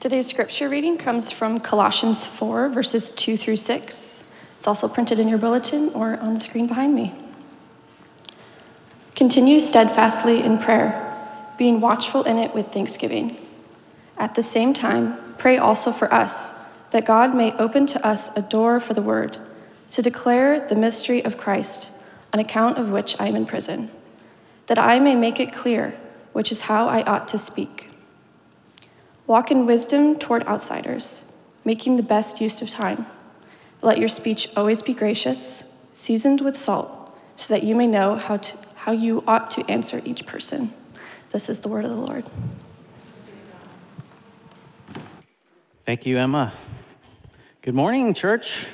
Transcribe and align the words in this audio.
Today's 0.00 0.28
scripture 0.28 0.70
reading 0.70 0.96
comes 0.96 1.30
from 1.30 1.60
Colossians 1.60 2.26
4, 2.26 2.70
verses 2.70 3.10
2 3.10 3.36
through 3.36 3.58
6. 3.58 4.24
It's 4.56 4.66
also 4.66 4.88
printed 4.88 5.20
in 5.20 5.28
your 5.28 5.36
bulletin 5.36 5.90
or 5.90 6.16
on 6.20 6.32
the 6.32 6.40
screen 6.40 6.66
behind 6.66 6.94
me. 6.94 7.14
Continue 9.14 9.60
steadfastly 9.60 10.42
in 10.42 10.56
prayer, 10.56 11.54
being 11.58 11.82
watchful 11.82 12.22
in 12.22 12.38
it 12.38 12.54
with 12.54 12.72
thanksgiving. 12.72 13.46
At 14.16 14.36
the 14.36 14.42
same 14.42 14.72
time, 14.72 15.34
pray 15.36 15.58
also 15.58 15.92
for 15.92 16.10
us, 16.14 16.52
that 16.92 17.04
God 17.04 17.34
may 17.34 17.52
open 17.58 17.84
to 17.88 18.02
us 18.06 18.30
a 18.34 18.40
door 18.40 18.80
for 18.80 18.94
the 18.94 19.02
word, 19.02 19.36
to 19.90 20.00
declare 20.00 20.66
the 20.66 20.76
mystery 20.76 21.22
of 21.22 21.36
Christ, 21.36 21.90
on 22.32 22.40
account 22.40 22.78
of 22.78 22.88
which 22.88 23.16
I 23.18 23.28
am 23.28 23.36
in 23.36 23.44
prison, 23.44 23.90
that 24.66 24.78
I 24.78 24.98
may 24.98 25.14
make 25.14 25.38
it 25.38 25.52
clear 25.52 25.90
which 26.32 26.50
is 26.50 26.62
how 26.62 26.88
I 26.88 27.02
ought 27.02 27.28
to 27.28 27.38
speak. 27.38 27.89
Walk 29.30 29.50
in 29.52 29.64
wisdom 29.64 30.18
toward 30.18 30.44
outsiders, 30.48 31.22
making 31.64 31.96
the 31.96 32.02
best 32.02 32.40
use 32.40 32.60
of 32.62 32.68
time. 32.68 33.06
Let 33.80 33.98
your 33.98 34.08
speech 34.08 34.48
always 34.56 34.82
be 34.82 34.92
gracious, 34.92 35.62
seasoned 35.92 36.40
with 36.40 36.56
salt, 36.56 37.16
so 37.36 37.54
that 37.54 37.62
you 37.62 37.76
may 37.76 37.86
know 37.86 38.16
how, 38.16 38.38
to, 38.38 38.56
how 38.74 38.90
you 38.90 39.22
ought 39.28 39.48
to 39.52 39.64
answer 39.70 40.02
each 40.04 40.26
person. 40.26 40.74
This 41.30 41.48
is 41.48 41.60
the 41.60 41.68
word 41.68 41.84
of 41.84 41.92
the 41.92 41.96
Lord. 41.96 42.28
Thank 45.86 46.06
you, 46.06 46.18
Emma. 46.18 46.52
Good 47.62 47.76
morning, 47.76 48.12
church. 48.14 48.66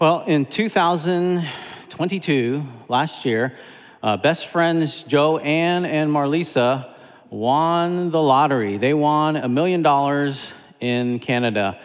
Well, 0.00 0.24
in 0.26 0.44
2022, 0.44 2.66
last 2.88 3.24
year, 3.24 3.54
uh, 4.02 4.16
best 4.16 4.48
friends 4.48 5.04
Joe, 5.04 5.38
Joanne 5.38 5.84
and 5.84 6.10
Marlisa 6.10 6.96
won 7.30 8.10
the 8.10 8.22
lottery. 8.22 8.76
They 8.76 8.94
won 8.94 9.36
a 9.36 9.48
million 9.48 9.82
dollars 9.82 10.52
in 10.80 11.18
Canada. 11.18 11.78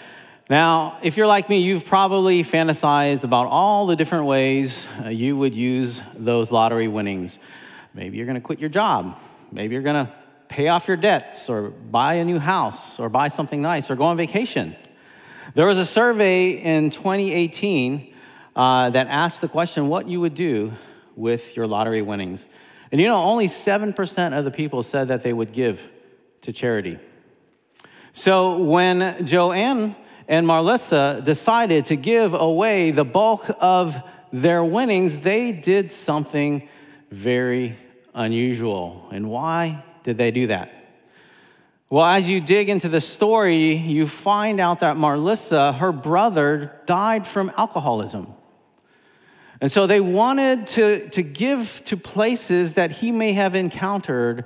Now, 0.49 0.97
if 1.01 1.17
you're 1.17 1.27
like 1.27 1.49
me, 1.49 1.59
you've 1.59 1.85
probably 1.85 2.43
fantasized 2.43 3.23
about 3.23 3.47
all 3.47 3.85
the 3.85 3.95
different 3.95 4.25
ways 4.25 4.87
uh, 5.03 5.09
you 5.09 5.37
would 5.37 5.53
use 5.53 6.01
those 6.15 6.51
lottery 6.51 6.87
winnings. 6.87 7.39
Maybe 7.93 8.17
you're 8.17 8.25
going 8.25 8.35
to 8.35 8.41
quit 8.41 8.59
your 8.59 8.69
job. 8.69 9.17
Maybe 9.51 9.73
you're 9.73 9.83
going 9.83 10.05
to 10.05 10.11
pay 10.49 10.67
off 10.67 10.87
your 10.87 10.97
debts 10.97 11.49
or 11.49 11.69
buy 11.69 12.15
a 12.15 12.25
new 12.25 12.39
house 12.39 12.99
or 12.99 13.09
buy 13.09 13.29
something 13.29 13.61
nice 13.61 13.89
or 13.89 13.95
go 13.95 14.03
on 14.03 14.17
vacation. 14.17 14.75
There 15.55 15.65
was 15.65 15.77
a 15.77 15.85
survey 15.85 16.51
in 16.51 16.89
2018 16.89 18.13
uh, 18.55 18.89
that 18.91 19.07
asked 19.07 19.41
the 19.41 19.47
question 19.47 19.87
what 19.87 20.07
you 20.07 20.21
would 20.21 20.35
do 20.35 20.73
with 21.15 21.55
your 21.55 21.67
lottery 21.67 22.01
winnings. 22.01 22.45
And 22.93 23.01
you 23.01 23.07
know, 23.07 23.17
only 23.17 23.47
7% 23.47 24.37
of 24.37 24.45
the 24.45 24.51
people 24.51 24.83
said 24.83 25.07
that 25.07 25.23
they 25.23 25.33
would 25.33 25.51
give 25.51 25.89
to 26.43 26.53
charity. 26.53 26.99
So 28.13 28.61
when 28.61 29.25
Joanne 29.25 29.95
and 30.27 30.45
Marlissa 30.45 31.25
decided 31.25 31.87
to 31.87 31.95
give 31.95 32.35
away 32.35 32.91
the 32.91 33.03
bulk 33.03 33.49
of 33.59 33.97
their 34.31 34.63
winnings, 34.63 35.21
they 35.21 35.51
did 35.51 35.91
something 35.91 36.69
very 37.09 37.75
unusual. 38.13 39.09
And 39.11 39.27
why 39.27 39.83
did 40.03 40.19
they 40.19 40.29
do 40.29 40.45
that? 40.47 40.71
Well, 41.89 42.05
as 42.05 42.29
you 42.29 42.41
dig 42.41 42.69
into 42.69 42.89
the 42.89 43.01
story, 43.01 43.73
you 43.73 44.07
find 44.07 44.59
out 44.59 44.81
that 44.81 44.97
Marlissa, 44.97 45.73
her 45.79 45.91
brother, 45.91 46.79
died 46.85 47.25
from 47.25 47.51
alcoholism. 47.57 48.35
And 49.63 49.71
so 49.71 49.87
they 49.87 50.01
wanted 50.01 50.67
to, 50.67 51.07
to 51.11 51.23
give 51.23 51.81
to 51.85 51.95
places 51.95 52.73
that 52.73 52.91
he 52.91 53.13
may 53.13 53.31
have 53.31 53.55
encountered 53.55 54.43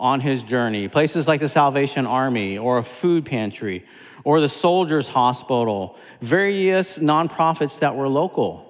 on 0.00 0.20
his 0.20 0.42
journey, 0.42 0.88
places 0.88 1.28
like 1.28 1.40
the 1.40 1.50
Salvation 1.50 2.06
Army 2.06 2.56
or 2.56 2.78
a 2.78 2.82
food 2.82 3.26
pantry 3.26 3.84
or 4.24 4.40
the 4.40 4.48
Soldiers 4.48 5.06
Hospital, 5.06 5.98
various 6.22 6.98
nonprofits 6.98 7.80
that 7.80 7.94
were 7.94 8.08
local. 8.08 8.64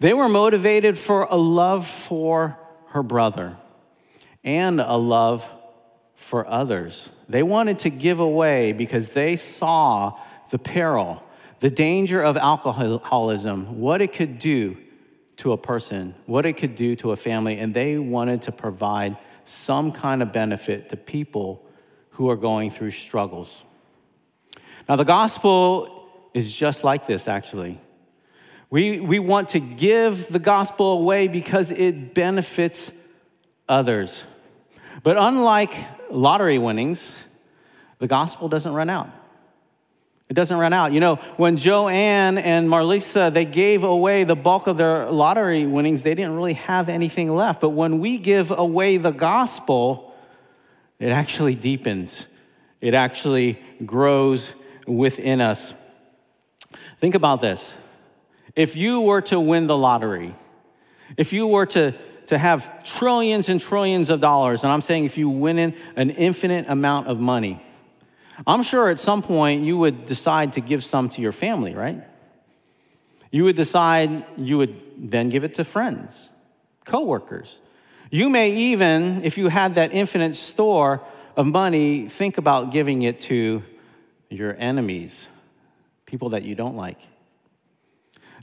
They 0.00 0.14
were 0.14 0.28
motivated 0.28 0.98
for 0.98 1.28
a 1.30 1.36
love 1.36 1.86
for 1.86 2.58
her 2.88 3.04
brother 3.04 3.56
and 4.42 4.80
a 4.80 4.96
love 4.96 5.48
for 6.16 6.44
others. 6.48 7.08
They 7.28 7.44
wanted 7.44 7.78
to 7.78 7.90
give 7.90 8.18
away 8.18 8.72
because 8.72 9.10
they 9.10 9.36
saw 9.36 10.18
the 10.50 10.58
peril, 10.58 11.22
the 11.60 11.70
danger 11.70 12.20
of 12.20 12.36
alcoholism, 12.36 13.78
what 13.78 14.02
it 14.02 14.12
could 14.12 14.40
do 14.40 14.76
to 15.40 15.52
a 15.52 15.56
person, 15.58 16.14
what 16.26 16.46
it 16.46 16.54
could 16.54 16.76
do 16.76 16.94
to 16.96 17.12
a 17.12 17.16
family, 17.16 17.58
and 17.58 17.72
they 17.72 17.98
wanted 17.98 18.42
to 18.42 18.52
provide 18.52 19.16
some 19.44 19.90
kind 19.90 20.22
of 20.22 20.32
benefit 20.32 20.90
to 20.90 20.96
people 20.96 21.64
who 22.10 22.28
are 22.28 22.36
going 22.36 22.70
through 22.70 22.90
struggles. 22.90 23.62
Now, 24.88 24.96
the 24.96 25.04
gospel 25.04 26.08
is 26.34 26.52
just 26.52 26.84
like 26.84 27.06
this, 27.06 27.26
actually. 27.26 27.80
We, 28.68 29.00
we 29.00 29.18
want 29.18 29.50
to 29.50 29.60
give 29.60 30.28
the 30.28 30.38
gospel 30.38 30.92
away 30.92 31.26
because 31.26 31.70
it 31.70 32.14
benefits 32.14 32.92
others. 33.68 34.24
But 35.02 35.16
unlike 35.16 35.72
lottery 36.10 36.58
winnings, 36.58 37.16
the 37.98 38.06
gospel 38.06 38.48
doesn't 38.48 38.74
run 38.74 38.90
out. 38.90 39.08
It 40.30 40.34
doesn't 40.34 40.56
run 40.56 40.72
out. 40.72 40.92
You 40.92 41.00
know, 41.00 41.16
when 41.36 41.56
Joanne 41.56 42.38
and 42.38 42.68
Marlisa, 42.68 43.32
they 43.32 43.44
gave 43.44 43.82
away 43.82 44.22
the 44.22 44.36
bulk 44.36 44.68
of 44.68 44.76
their 44.76 45.10
lottery 45.10 45.66
winnings, 45.66 46.04
they 46.04 46.14
didn't 46.14 46.36
really 46.36 46.52
have 46.52 46.88
anything 46.88 47.34
left. 47.34 47.60
But 47.60 47.70
when 47.70 47.98
we 47.98 48.16
give 48.16 48.52
away 48.52 48.96
the 48.96 49.10
gospel, 49.10 50.14
it 51.00 51.08
actually 51.08 51.56
deepens. 51.56 52.28
It 52.80 52.94
actually 52.94 53.58
grows 53.84 54.52
within 54.86 55.40
us. 55.40 55.74
Think 56.98 57.16
about 57.16 57.40
this. 57.40 57.74
If 58.54 58.76
you 58.76 59.00
were 59.00 59.22
to 59.22 59.40
win 59.40 59.66
the 59.66 59.76
lottery, 59.76 60.32
if 61.16 61.32
you 61.32 61.48
were 61.48 61.66
to, 61.66 61.92
to 62.26 62.38
have 62.38 62.84
trillions 62.84 63.48
and 63.48 63.60
trillions 63.60 64.10
of 64.10 64.20
dollars, 64.20 64.62
and 64.62 64.72
I'm 64.72 64.80
saying 64.80 65.06
if 65.06 65.18
you 65.18 65.28
win 65.28 65.58
in 65.58 65.74
an 65.96 66.10
infinite 66.10 66.68
amount 66.68 67.08
of 67.08 67.18
money, 67.18 67.60
I'm 68.46 68.62
sure 68.62 68.88
at 68.88 69.00
some 69.00 69.22
point 69.22 69.64
you 69.64 69.76
would 69.78 70.06
decide 70.06 70.54
to 70.54 70.60
give 70.60 70.82
some 70.84 71.08
to 71.10 71.20
your 71.20 71.32
family, 71.32 71.74
right? 71.74 72.02
You 73.30 73.44
would 73.44 73.56
decide 73.56 74.24
you 74.36 74.58
would 74.58 74.80
then 74.96 75.28
give 75.28 75.44
it 75.44 75.54
to 75.54 75.64
friends, 75.64 76.28
coworkers. 76.84 77.60
You 78.10 78.28
may 78.28 78.50
even, 78.50 79.24
if 79.24 79.38
you 79.38 79.48
had 79.48 79.74
that 79.74 79.92
infinite 79.92 80.34
store 80.34 81.02
of 81.36 81.46
money, 81.46 82.08
think 82.08 82.38
about 82.38 82.72
giving 82.72 83.02
it 83.02 83.20
to 83.22 83.62
your 84.28 84.56
enemies, 84.58 85.28
people 86.06 86.30
that 86.30 86.42
you 86.42 86.54
don't 86.54 86.76
like. 86.76 86.98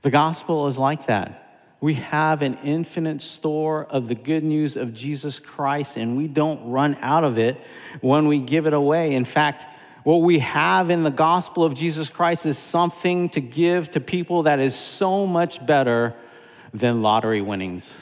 The 0.04 0.10
gospel 0.10 0.68
is 0.68 0.78
like 0.78 1.08
that. 1.08 1.44
We 1.80 1.96
have 1.96 2.42
an 2.42 2.58
infinite 2.64 3.22
store 3.22 3.86
of 3.86 4.08
the 4.08 4.16
good 4.16 4.44
news 4.44 4.78
of 4.78 4.94
Jesus 4.94 5.38
Christ, 5.38 5.98
and 5.98 6.18
we 6.18 6.28
don't 6.28 6.72
run 6.72 6.98
out 7.02 7.24
of 7.24 7.38
it 7.38 7.58
when 8.02 8.28
we 8.28 8.40
give 8.40 8.66
it 8.66 8.74
away. 8.74 9.14
In 9.14 9.26
fact, 9.26 9.66
what 10.08 10.22
we 10.22 10.40
have 10.40 10.90
in 10.90 11.04
the 11.04 11.12
gospel 11.12 11.66
of 11.66 11.74
Jesus 11.74 12.08
Christ 12.08 12.46
is 12.46 12.58
something 12.58 13.28
to 13.28 13.42
give 13.42 13.92
to 13.92 14.00
people 14.00 14.44
that 14.44 14.58
is 14.58 14.74
so 14.74 15.28
much 15.28 15.66
better 15.66 16.16
than 16.74 17.02
lottery 17.02 17.42
winnings. 17.42 17.94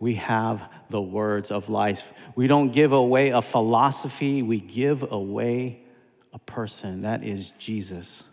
We 0.00 0.14
have 0.14 0.66
the 0.88 1.02
words 1.02 1.50
of 1.50 1.68
life. 1.68 2.14
We 2.34 2.46
don't 2.46 2.72
give 2.72 2.92
away 2.92 3.28
a 3.28 3.42
philosophy, 3.42 4.40
we 4.40 4.58
give 4.58 5.12
away 5.12 5.82
a 6.32 6.38
person. 6.38 7.02
That 7.02 7.22
is 7.22 7.50
Jesus. 7.58 8.24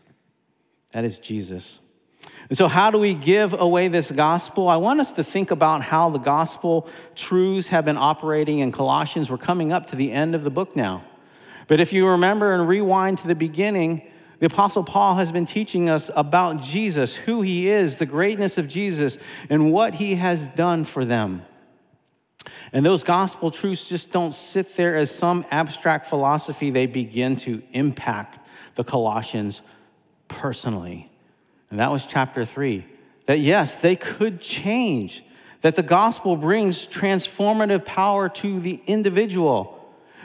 That 0.92 1.04
is 1.04 1.20
Jesus. 1.20 1.80
And 2.48 2.58
so, 2.58 2.70
how 2.70 2.92
do 2.92 2.98
we 2.98 3.14
give 3.14 3.52
away 3.60 3.90
this 3.90 4.10
gospel? 4.10 4.70
I 4.70 4.78
want 4.78 5.02
us 5.02 5.12
to 5.12 5.24
think 5.26 5.52
about 5.52 5.82
how 5.82 6.10
the 6.12 6.18
gospel 6.18 6.88
truths 7.14 7.68
have 7.68 7.84
been 7.84 7.98
operating 7.98 8.60
in 8.60 8.72
Colossians. 8.72 9.30
We're 9.30 9.38
coming 9.38 9.74
up 9.74 9.88
to 9.88 9.98
the 9.98 10.14
end 10.14 10.34
of 10.34 10.46
the 10.46 10.50
book 10.50 10.78
now. 10.78 11.04
But 11.68 11.80
if 11.80 11.94
you 11.94 12.08
remember 12.08 12.54
and 12.54 12.68
rewind 12.68 13.20
to 13.20 13.28
the 13.28 13.36
beginning, 13.36 14.02
the 14.40 14.48
Apostle 14.48 14.84
Paul 14.84 15.16
has 15.16 15.32
been 15.32 15.46
teaching 15.46 15.90
us 15.90 16.12
about 16.16 16.62
Jesus, 16.62 17.16
who 17.16 17.42
he 17.42 17.70
is, 17.70 17.98
the 17.98 18.06
greatness 18.06 18.58
of 18.58 18.68
Jesus, 18.68 19.18
and 19.50 19.72
what 19.72 19.96
he 19.96 20.16
has 20.16 20.48
done 20.50 20.86
for 20.86 21.06
them. 21.06 21.44
And 22.74 22.86
those 22.86 23.04
gospel 23.04 23.52
truths 23.52 23.88
just 23.88 24.12
don't 24.12 24.34
sit 24.34 24.76
there 24.76 24.98
as 24.98 25.12
some 25.12 25.46
abstract 25.52 26.08
philosophy, 26.08 26.72
they 26.72 26.88
begin 26.88 27.38
to 27.38 27.62
impact 27.72 28.40
the 28.76 28.84
Colossians 28.84 29.62
personally. 30.28 31.10
And 31.70 31.80
that 31.80 31.92
was 31.92 32.06
chapter 32.06 32.44
three. 32.46 32.86
That 33.26 33.40
yes, 33.40 33.78
they 33.78 33.96
could 33.96 34.42
change, 34.42 35.24
that 35.62 35.76
the 35.76 35.84
gospel 35.84 36.36
brings 36.36 36.86
transformative 36.86 37.86
power 37.86 38.28
to 38.28 38.60
the 38.60 38.82
individual. 38.88 39.80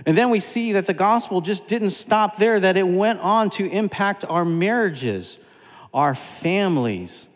And 0.07 0.17
then 0.17 0.31
we 0.31 0.41
see 0.41 0.73
that 0.73 0.87
the 0.87 0.95
gospel 0.95 1.41
just 1.41 1.69
didn't 1.69 1.91
stop 1.91 2.37
there, 2.37 2.61
that 2.61 2.77
it 2.77 2.87
went 2.87 3.21
on 3.21 3.51
to 3.51 3.69
impact 3.69 4.25
our 4.25 4.45
marriages, 4.45 5.39
our 5.93 6.15
families, 6.15 7.27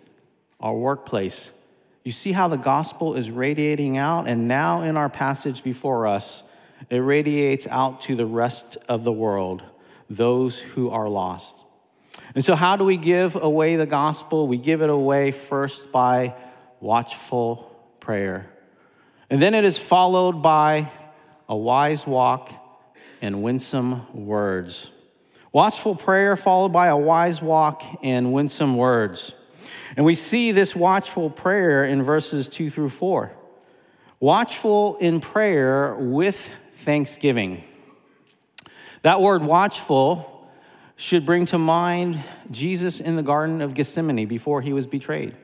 our 0.61 0.75
workplace. 0.75 1.50
You 2.05 2.12
see 2.12 2.32
how 2.32 2.49
the 2.49 2.56
gospel 2.56 3.14
is 3.14 3.31
radiating 3.31 3.99
out, 3.99 4.26
and 4.26 4.49
now 4.49 4.82
in 4.82 4.97
our 4.97 5.09
passage 5.09 5.62
before 5.62 6.06
us, 6.06 6.43
it 6.91 6.99
radiates 6.99 7.67
out 7.67 8.03
to 8.03 8.17
the 8.17 8.26
rest 8.26 8.76
of 8.88 9.05
the 9.05 9.12
world, 9.12 9.62
those 10.11 10.59
who 10.59 10.91
are 10.91 11.09
lost. 11.09 11.59
And 12.35 12.44
so, 12.44 12.55
how 12.55 12.76
do 12.76 12.85
we 12.85 12.97
give 12.97 13.37
away 13.37 13.76
the 13.76 13.87
gospel? 13.87 14.49
We 14.49 14.56
give 14.56 14.82
it 14.82 14.91
away 14.91 15.31
first 15.31 15.93
by 15.93 16.35
watchful 16.81 17.70
prayer. 18.00 18.49
And 19.31 19.41
then 19.41 19.55
it 19.55 19.64
is 19.64 19.79
followed 19.79 20.43
by 20.43 20.91
a 21.52 21.54
wise 21.54 22.06
walk 22.06 22.50
and 23.20 23.43
winsome 23.43 24.26
words. 24.26 24.90
Watchful 25.52 25.94
prayer 25.94 26.34
followed 26.34 26.72
by 26.72 26.87
a 26.87 26.96
wise 26.96 27.43
walk 27.43 27.82
and 28.02 28.32
winsome 28.32 28.75
words. 28.75 29.34
And 29.94 30.06
we 30.06 30.14
see 30.14 30.52
this 30.52 30.75
watchful 30.75 31.28
prayer 31.28 31.84
in 31.84 32.04
verses 32.04 32.49
two 32.49 32.70
through 32.70 32.88
four. 32.88 33.32
Watchful 34.19 34.96
in 34.96 35.20
prayer 35.20 35.94
with 35.94 36.50
thanksgiving. 36.72 37.62
That 39.02 39.20
word 39.20 39.43
watchful 39.43 40.50
should 40.96 41.26
bring 41.26 41.44
to 41.46 41.58
mind 41.58 42.19
Jesus 42.50 42.99
in 42.99 43.16
the 43.16 43.22
Garden 43.22 43.60
of 43.60 43.75
Gethsemane 43.75 44.25
before 44.25 44.62
he 44.62 44.72
was 44.72 44.87
betrayed. 44.87 45.37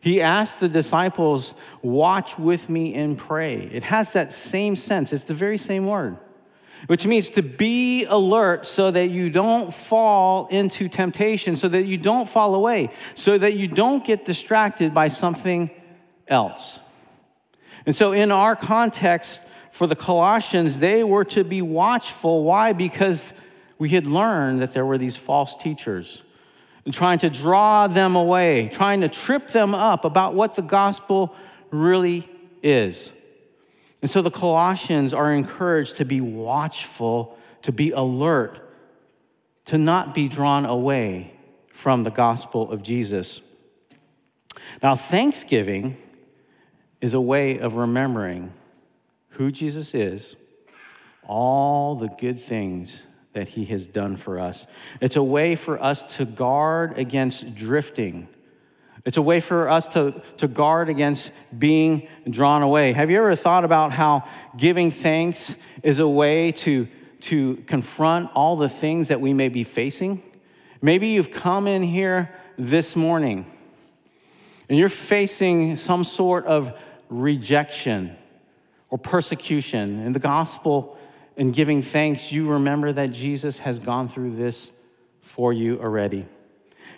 He 0.00 0.20
asked 0.20 0.60
the 0.60 0.68
disciples, 0.68 1.54
Watch 1.82 2.38
with 2.38 2.68
me 2.68 2.94
and 2.94 3.16
pray. 3.16 3.68
It 3.72 3.82
has 3.84 4.12
that 4.12 4.32
same 4.32 4.76
sense, 4.76 5.12
it's 5.12 5.24
the 5.24 5.34
very 5.34 5.58
same 5.58 5.86
word, 5.86 6.16
which 6.86 7.06
means 7.06 7.30
to 7.30 7.42
be 7.42 8.04
alert 8.04 8.66
so 8.66 8.90
that 8.90 9.08
you 9.08 9.30
don't 9.30 9.72
fall 9.72 10.46
into 10.48 10.88
temptation, 10.88 11.56
so 11.56 11.68
that 11.68 11.84
you 11.84 11.98
don't 11.98 12.28
fall 12.28 12.54
away, 12.54 12.90
so 13.14 13.36
that 13.38 13.54
you 13.54 13.68
don't 13.68 14.04
get 14.04 14.24
distracted 14.24 14.94
by 14.94 15.08
something 15.08 15.70
else. 16.28 16.78
And 17.84 17.94
so, 17.94 18.12
in 18.12 18.32
our 18.32 18.56
context, 18.56 19.42
for 19.70 19.86
the 19.86 19.96
Colossians, 19.96 20.78
they 20.78 21.04
were 21.04 21.24
to 21.26 21.44
be 21.44 21.62
watchful. 21.62 22.44
Why? 22.44 22.72
Because 22.72 23.32
we 23.78 23.90
had 23.90 24.06
learned 24.06 24.62
that 24.62 24.72
there 24.72 24.86
were 24.86 24.98
these 24.98 25.16
false 25.16 25.56
teachers 25.56 26.22
and 26.86 26.94
trying 26.94 27.18
to 27.18 27.28
draw 27.28 27.88
them 27.88 28.14
away, 28.14 28.70
trying 28.72 29.02
to 29.02 29.08
trip 29.08 29.48
them 29.48 29.74
up 29.74 30.04
about 30.04 30.34
what 30.34 30.54
the 30.54 30.62
gospel 30.62 31.34
really 31.70 32.26
is. 32.62 33.10
And 34.00 34.10
so 34.10 34.22
the 34.22 34.30
Colossians 34.30 35.12
are 35.12 35.32
encouraged 35.32 35.96
to 35.96 36.04
be 36.04 36.20
watchful, 36.20 37.36
to 37.62 37.72
be 37.72 37.90
alert, 37.90 38.60
to 39.66 39.78
not 39.78 40.14
be 40.14 40.28
drawn 40.28 40.64
away 40.64 41.32
from 41.70 42.04
the 42.04 42.10
gospel 42.10 42.70
of 42.70 42.84
Jesus. 42.84 43.40
Now, 44.80 44.94
Thanksgiving 44.94 45.96
is 47.00 47.14
a 47.14 47.20
way 47.20 47.58
of 47.58 47.74
remembering 47.74 48.52
who 49.30 49.50
Jesus 49.50 49.92
is, 49.92 50.36
all 51.24 51.96
the 51.96 52.08
good 52.08 52.38
things 52.38 53.02
that 53.36 53.48
he 53.48 53.66
has 53.66 53.84
done 53.84 54.16
for 54.16 54.40
us. 54.40 54.66
It's 54.98 55.16
a 55.16 55.22
way 55.22 55.56
for 55.56 55.80
us 55.82 56.16
to 56.16 56.24
guard 56.24 56.96
against 56.96 57.54
drifting. 57.54 58.28
It's 59.04 59.18
a 59.18 59.22
way 59.22 59.40
for 59.40 59.68
us 59.68 59.88
to, 59.90 60.22
to 60.38 60.48
guard 60.48 60.88
against 60.88 61.32
being 61.56 62.08
drawn 62.28 62.62
away. 62.62 62.92
Have 62.92 63.10
you 63.10 63.18
ever 63.18 63.36
thought 63.36 63.64
about 63.64 63.92
how 63.92 64.26
giving 64.56 64.90
thanks 64.90 65.54
is 65.82 65.98
a 65.98 66.08
way 66.08 66.50
to, 66.52 66.88
to 67.20 67.56
confront 67.66 68.30
all 68.34 68.56
the 68.56 68.70
things 68.70 69.08
that 69.08 69.20
we 69.20 69.34
may 69.34 69.50
be 69.50 69.64
facing? 69.64 70.22
Maybe 70.80 71.08
you've 71.08 71.30
come 71.30 71.66
in 71.66 71.82
here 71.82 72.34
this 72.56 72.96
morning 72.96 73.44
and 74.70 74.78
you're 74.78 74.88
facing 74.88 75.76
some 75.76 76.04
sort 76.04 76.46
of 76.46 76.72
rejection 77.10 78.16
or 78.88 78.96
persecution. 78.96 80.06
In 80.06 80.14
the 80.14 80.20
gospel, 80.20 80.98
in 81.36 81.50
giving 81.50 81.82
thanks, 81.82 82.32
you 82.32 82.48
remember 82.48 82.92
that 82.92 83.12
Jesus 83.12 83.58
has 83.58 83.78
gone 83.78 84.08
through 84.08 84.36
this 84.36 84.70
for 85.20 85.52
you 85.52 85.80
already. 85.80 86.26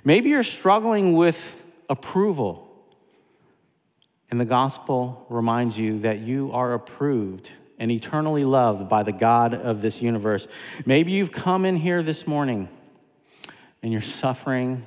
Maybe 0.05 0.31
you're 0.31 0.44
struggling 0.44 1.14
with 1.14 1.64
approval. 1.88 2.64
And 4.31 4.38
the 4.38 4.44
gospel 4.44 5.26
reminds 5.29 5.79
you 5.79 6.00
that 6.00 6.19
you 6.19 6.52
are 6.52 6.75
approved 6.75 7.50
and 7.79 7.90
eternally 7.90 8.44
loved 8.44 8.88
by 8.88 9.02
the 9.02 9.12
God 9.12 9.55
of 9.55 9.81
this 9.81 10.02
universe. 10.02 10.46
Maybe 10.85 11.12
you've 11.12 11.32
come 11.32 11.64
in 11.64 11.76
here 11.76 12.02
this 12.02 12.26
morning 12.26 12.69
and 13.82 13.93
you're 13.93 14.02
suffering 14.02 14.87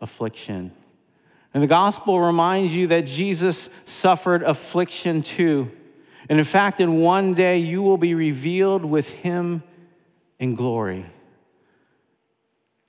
affliction. 0.00 0.72
And 1.52 1.62
the 1.62 1.68
gospel 1.68 2.20
reminds 2.20 2.74
you 2.74 2.88
that 2.88 3.06
Jesus 3.06 3.70
suffered 3.84 4.42
affliction 4.42 5.22
too. 5.22 5.70
And 6.30 6.38
in 6.38 6.44
fact, 6.44 6.80
in 6.80 6.98
one 6.98 7.34
day, 7.34 7.58
you 7.58 7.82
will 7.82 7.98
be 7.98 8.14
revealed 8.14 8.84
with 8.84 9.10
him 9.10 9.64
in 10.38 10.54
glory. 10.54 11.04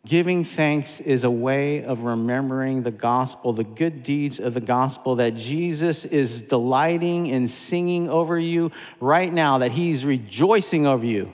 Giving 0.06 0.44
thanks 0.44 1.00
is 1.00 1.24
a 1.24 1.32
way 1.32 1.84
of 1.84 2.04
remembering 2.04 2.84
the 2.84 2.92
gospel, 2.92 3.52
the 3.52 3.64
good 3.64 4.04
deeds 4.04 4.40
of 4.40 4.54
the 4.54 4.62
gospel, 4.62 5.16
that 5.16 5.36
Jesus 5.36 6.06
is 6.06 6.42
delighting 6.42 7.26
in 7.28 7.48
singing 7.48 8.08
over 8.10 8.38
you 8.38 8.72
right 9.00 9.34
now, 9.34 9.58
that 9.58 9.72
he's 9.72 10.06
rejoicing 10.06 10.86
over 10.86 11.06
you. 11.06 11.34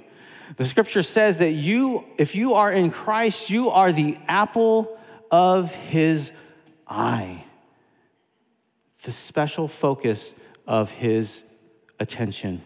The 0.56 0.63
scripture 0.63 1.04
says 1.04 1.39
that 1.39 1.51
you, 1.51 2.06
if 2.18 2.36
you 2.36 2.54
are 2.54 2.71
in 2.71 2.89
Christ, 2.89 3.50
you 3.50 3.69
are 3.69 3.92
the 3.92 4.18
apple 4.30 4.98
of 5.30 5.74
his 5.74 6.31
eye, 6.88 7.44
the 9.04 9.12
special 9.12 9.68
focus 9.68 10.33
of 10.65 10.89
his 10.89 11.44
attention. 12.00 12.62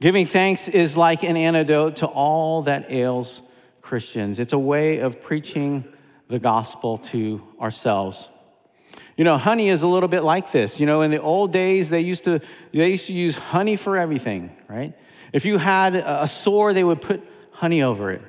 Giving 0.00 0.26
thanks 0.26 0.68
is 0.68 0.96
like 0.96 1.22
an 1.22 1.36
antidote 1.36 1.96
to 1.96 2.06
all 2.06 2.62
that 2.62 2.90
ails 2.90 3.40
Christians. 3.80 4.38
It's 4.38 4.52
a 4.52 4.58
way 4.58 4.98
of 4.98 5.22
preaching 5.22 5.84
the 6.28 6.38
gospel 6.38 6.98
to 6.98 7.42
ourselves. 7.60 8.28
You 9.16 9.24
know, 9.24 9.38
honey 9.38 9.70
is 9.70 9.82
a 9.82 9.86
little 9.86 10.08
bit 10.08 10.22
like 10.22 10.52
this. 10.52 10.78
You 10.78 10.86
know, 10.86 11.00
in 11.00 11.10
the 11.10 11.20
old 11.20 11.52
days, 11.52 11.88
they 11.88 12.00
used 12.00 12.24
to, 12.24 12.40
they 12.72 12.90
used 12.90 13.06
to 13.06 13.14
use 13.14 13.36
honey 13.36 13.76
for 13.76 13.96
everything, 13.96 14.54
right? 14.68 14.92
If 15.32 15.44
you 15.44 15.56
had 15.58 15.94
a 15.94 16.28
sore, 16.28 16.72
they 16.72 16.84
would 16.84 17.00
put 17.00 17.22
honey 17.52 17.82
over 17.82 18.10
it. 18.10 18.22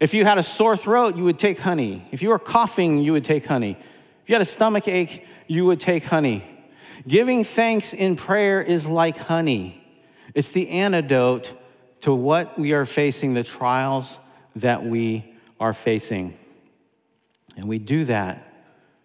If 0.00 0.12
you 0.12 0.24
had 0.24 0.36
a 0.36 0.42
sore 0.42 0.76
throat, 0.76 1.16
you 1.16 1.24
would 1.24 1.38
take 1.38 1.60
honey. 1.60 2.06
If 2.10 2.22
you 2.22 2.30
were 2.30 2.38
coughing, 2.38 2.98
you 2.98 3.12
would 3.12 3.24
take 3.24 3.46
honey. 3.46 3.78
If 4.22 4.28
you 4.28 4.34
had 4.34 4.42
a 4.42 4.46
stomach 4.46 4.88
ache, 4.88 5.24
you 5.46 5.64
would 5.66 5.80
take 5.80 6.04
honey. 6.04 6.44
Giving 7.06 7.44
thanks 7.44 7.92
in 7.92 8.16
prayer 8.16 8.62
is 8.62 8.86
like 8.86 9.16
honey, 9.18 9.82
it's 10.34 10.50
the 10.50 10.68
antidote 10.68 11.52
to 12.02 12.14
what 12.14 12.58
we 12.58 12.72
are 12.72 12.86
facing, 12.86 13.34
the 13.34 13.44
trials 13.44 14.18
that 14.56 14.84
we 14.84 15.34
are 15.58 15.72
facing. 15.72 16.36
And 17.56 17.68
we 17.68 17.78
do 17.78 18.04
that 18.06 18.52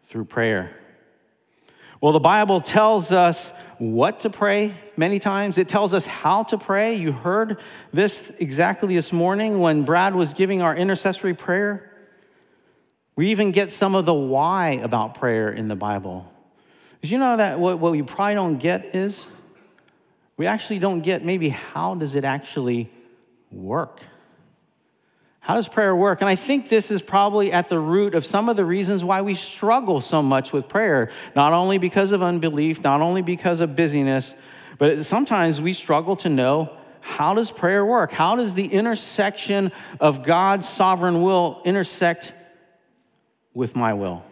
through 0.06 0.26
prayer. 0.26 0.76
Well, 2.00 2.14
the 2.14 2.20
Bible 2.20 2.62
tells 2.62 3.12
us 3.12 3.52
what 3.80 4.22
to 4.22 4.30
pray 4.30 4.74
many 4.96 5.20
times. 5.20 5.58
It 5.58 5.68
tells 5.68 5.94
us 5.94 6.06
how 6.06 6.44
to 6.44 6.58
pray. 6.58 6.96
You 6.96 7.12
heard 7.12 7.60
this 7.92 8.36
exactly 8.40 8.96
this 8.96 9.12
morning 9.12 9.60
when 9.60 9.84
Brad 9.84 10.16
was 10.16 10.34
giving 10.34 10.62
our 10.62 10.76
intercessory 10.76 11.34
prayer. 11.34 11.92
We 13.16 13.30
even 13.30 13.52
get 13.52 13.72
some 13.72 13.96
of 13.96 14.06
the 14.06 14.14
why 14.14 14.80
about 14.84 15.16
prayer 15.16 15.52
in 15.52 15.68
the 15.68 15.76
Bible. 15.76 16.32
Because 17.08 17.14
you 17.14 17.20
know 17.20 17.38
that 17.38 17.58
what, 17.58 17.80
what 17.80 17.94
we 17.94 18.02
probably 18.02 18.34
don't 18.34 18.58
get 18.58 18.94
is 18.94 19.28
we 20.36 20.46
actually 20.46 20.80
don't 20.80 21.00
get 21.00 21.24
maybe 21.24 21.48
how 21.48 21.96
does 21.96 22.16
it 22.16 22.26
actually 22.26 22.92
work? 23.50 24.02
How 25.40 25.56
does 25.56 25.70
prayer 25.70 25.96
work? 25.96 26.20
And 26.20 26.30
I 26.30 26.36
think 26.36 26.68
this 26.68 26.92
is 26.92 27.02
probably 27.02 27.54
at 27.54 27.70
the 27.70 27.80
root 27.80 28.14
of 28.14 28.26
some 28.26 28.50
of 28.50 28.58
the 28.58 28.66
reasons 28.66 29.06
why 29.06 29.22
we 29.22 29.36
struggle 29.36 30.02
so 30.02 30.22
much 30.22 30.52
with 30.52 30.68
prayer. 30.68 31.10
Not 31.34 31.54
only 31.54 31.78
because 31.78 32.12
of 32.12 32.22
unbelief, 32.22 32.84
not 32.84 33.00
only 33.00 33.22
because 33.22 33.62
of 33.62 33.74
busyness, 33.74 34.36
but 34.78 35.06
sometimes 35.06 35.62
we 35.62 35.72
struggle 35.72 36.18
to 36.18 36.28
know 36.28 36.76
how 37.00 37.34
does 37.36 37.52
prayer 37.52 37.86
work? 37.86 38.12
How 38.12 38.36
does 38.36 38.54
the 38.54 38.68
intersection 38.68 39.72
of 40.02 40.24
God's 40.24 40.68
sovereign 40.68 41.22
will 41.22 41.62
intersect 41.64 42.34
with 43.54 43.78
my 43.78 43.94
will? 43.94 44.26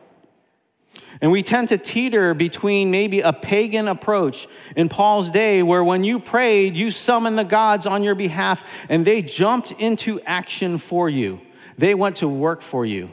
And 1.22 1.32
we 1.32 1.44
tend 1.44 1.70
to 1.70 1.78
teeter 1.78 2.34
between 2.34 2.92
maybe 2.92 3.22
a 3.22 3.32
pagan 3.32 3.88
approach 3.88 4.48
in 4.76 4.90
Paul's 4.90 5.30
day, 5.30 5.64
where 5.64 5.84
when 5.84 6.04
you 6.04 6.20
prayed, 6.20 6.76
you 6.76 6.92
summoned 6.92 7.38
the 7.38 7.46
gods 7.46 7.86
on 7.86 8.04
your 8.04 8.16
behalf 8.16 8.64
and 8.90 9.06
they 9.06 9.22
jumped 9.22 9.72
into 9.72 10.20
action 10.22 10.78
for 10.78 11.10
you. 11.10 11.40
They 11.78 11.96
went 11.96 12.18
to 12.18 12.28
work 12.28 12.62
for 12.62 12.86
you. 12.86 13.10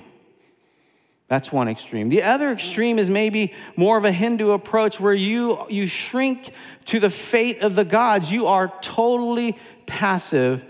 That's 1.28 1.50
one 1.50 1.68
extreme. 1.68 2.10
The 2.10 2.24
other 2.24 2.50
extreme 2.50 2.98
is 2.98 3.08
maybe 3.08 3.54
more 3.74 3.96
of 3.96 4.04
a 4.04 4.12
Hindu 4.12 4.50
approach 4.50 5.00
where 5.00 5.14
you, 5.14 5.64
you 5.70 5.86
shrink 5.86 6.52
to 6.86 7.00
the 7.00 7.08
fate 7.08 7.62
of 7.62 7.74
the 7.74 7.86
gods. 7.86 8.30
You 8.30 8.48
are 8.48 8.70
totally 8.82 9.56
passive 9.86 10.62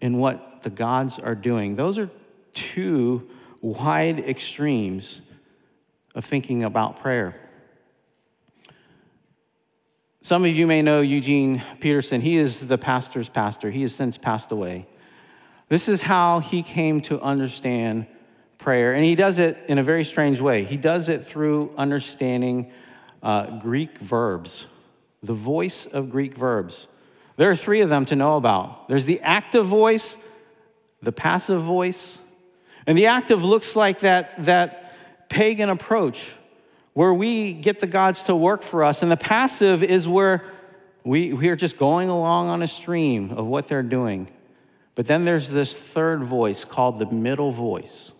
in 0.00 0.18
what 0.18 0.62
the 0.62 0.70
gods 0.70 1.20
are 1.20 1.36
doing. 1.36 1.76
Those 1.76 1.96
are 1.98 2.10
two 2.54 3.30
wide 3.60 4.18
extremes 4.18 5.22
of 6.14 6.24
thinking 6.24 6.64
about 6.64 7.00
prayer. 7.00 7.34
Some 10.20 10.44
of 10.44 10.50
you 10.50 10.66
may 10.66 10.82
know 10.82 11.00
Eugene 11.00 11.62
Peterson. 11.80 12.20
He 12.20 12.36
is 12.36 12.66
the 12.66 12.76
pastor's 12.76 13.28
pastor. 13.28 13.70
He 13.70 13.82
has 13.82 13.94
since 13.94 14.18
passed 14.18 14.52
away. 14.52 14.86
This 15.68 15.88
is 15.88 16.02
how 16.02 16.40
he 16.40 16.62
came 16.62 17.00
to 17.02 17.20
understand 17.20 18.06
prayer, 18.58 18.94
and 18.94 19.04
he 19.04 19.14
does 19.14 19.38
it 19.38 19.56
in 19.68 19.78
a 19.78 19.82
very 19.82 20.04
strange 20.04 20.40
way. 20.40 20.64
He 20.64 20.76
does 20.76 21.08
it 21.08 21.24
through 21.24 21.72
understanding 21.78 22.72
uh, 23.22 23.58
Greek 23.58 23.98
verbs, 23.98 24.66
the 25.22 25.32
voice 25.34 25.86
of 25.86 26.10
Greek 26.10 26.34
verbs. 26.34 26.88
There 27.36 27.50
are 27.50 27.56
three 27.56 27.80
of 27.80 27.88
them 27.88 28.04
to 28.06 28.16
know 28.16 28.36
about 28.36 28.88
there's 28.88 29.04
the 29.04 29.20
active 29.20 29.66
voice, 29.66 30.16
the 31.00 31.12
passive 31.12 31.62
voice, 31.62 32.18
and 32.86 32.98
the 32.98 33.06
active 33.06 33.44
looks 33.44 33.76
like 33.76 34.00
that, 34.00 34.44
that 34.44 34.87
pagan 35.28 35.68
approach 35.68 36.32
where 36.94 37.14
we 37.14 37.52
get 37.52 37.80
the 37.80 37.86
gods 37.86 38.24
to 38.24 38.34
work 38.34 38.62
for 38.62 38.82
us. 38.82 39.02
And 39.02 39.10
the 39.10 39.16
passive 39.16 39.82
is 39.82 40.08
where 40.08 40.42
we, 41.04 41.32
we 41.32 41.48
are 41.48 41.56
just 41.56 41.78
going 41.78 42.08
along 42.08 42.48
on 42.48 42.62
a 42.62 42.68
stream 42.68 43.30
of 43.30 43.46
what 43.46 43.68
they're 43.68 43.82
doing. 43.82 44.28
But 44.94 45.06
then 45.06 45.24
there's 45.24 45.48
this 45.48 45.76
third 45.76 46.22
voice 46.22 46.64
called 46.64 46.98
the 46.98 47.06
middle 47.06 47.52
voice. 47.52 48.10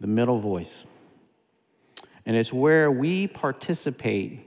The 0.00 0.06
middle 0.06 0.38
voice. 0.38 0.84
And 2.24 2.36
it's 2.36 2.52
where 2.52 2.90
we 2.90 3.26
participate 3.26 4.40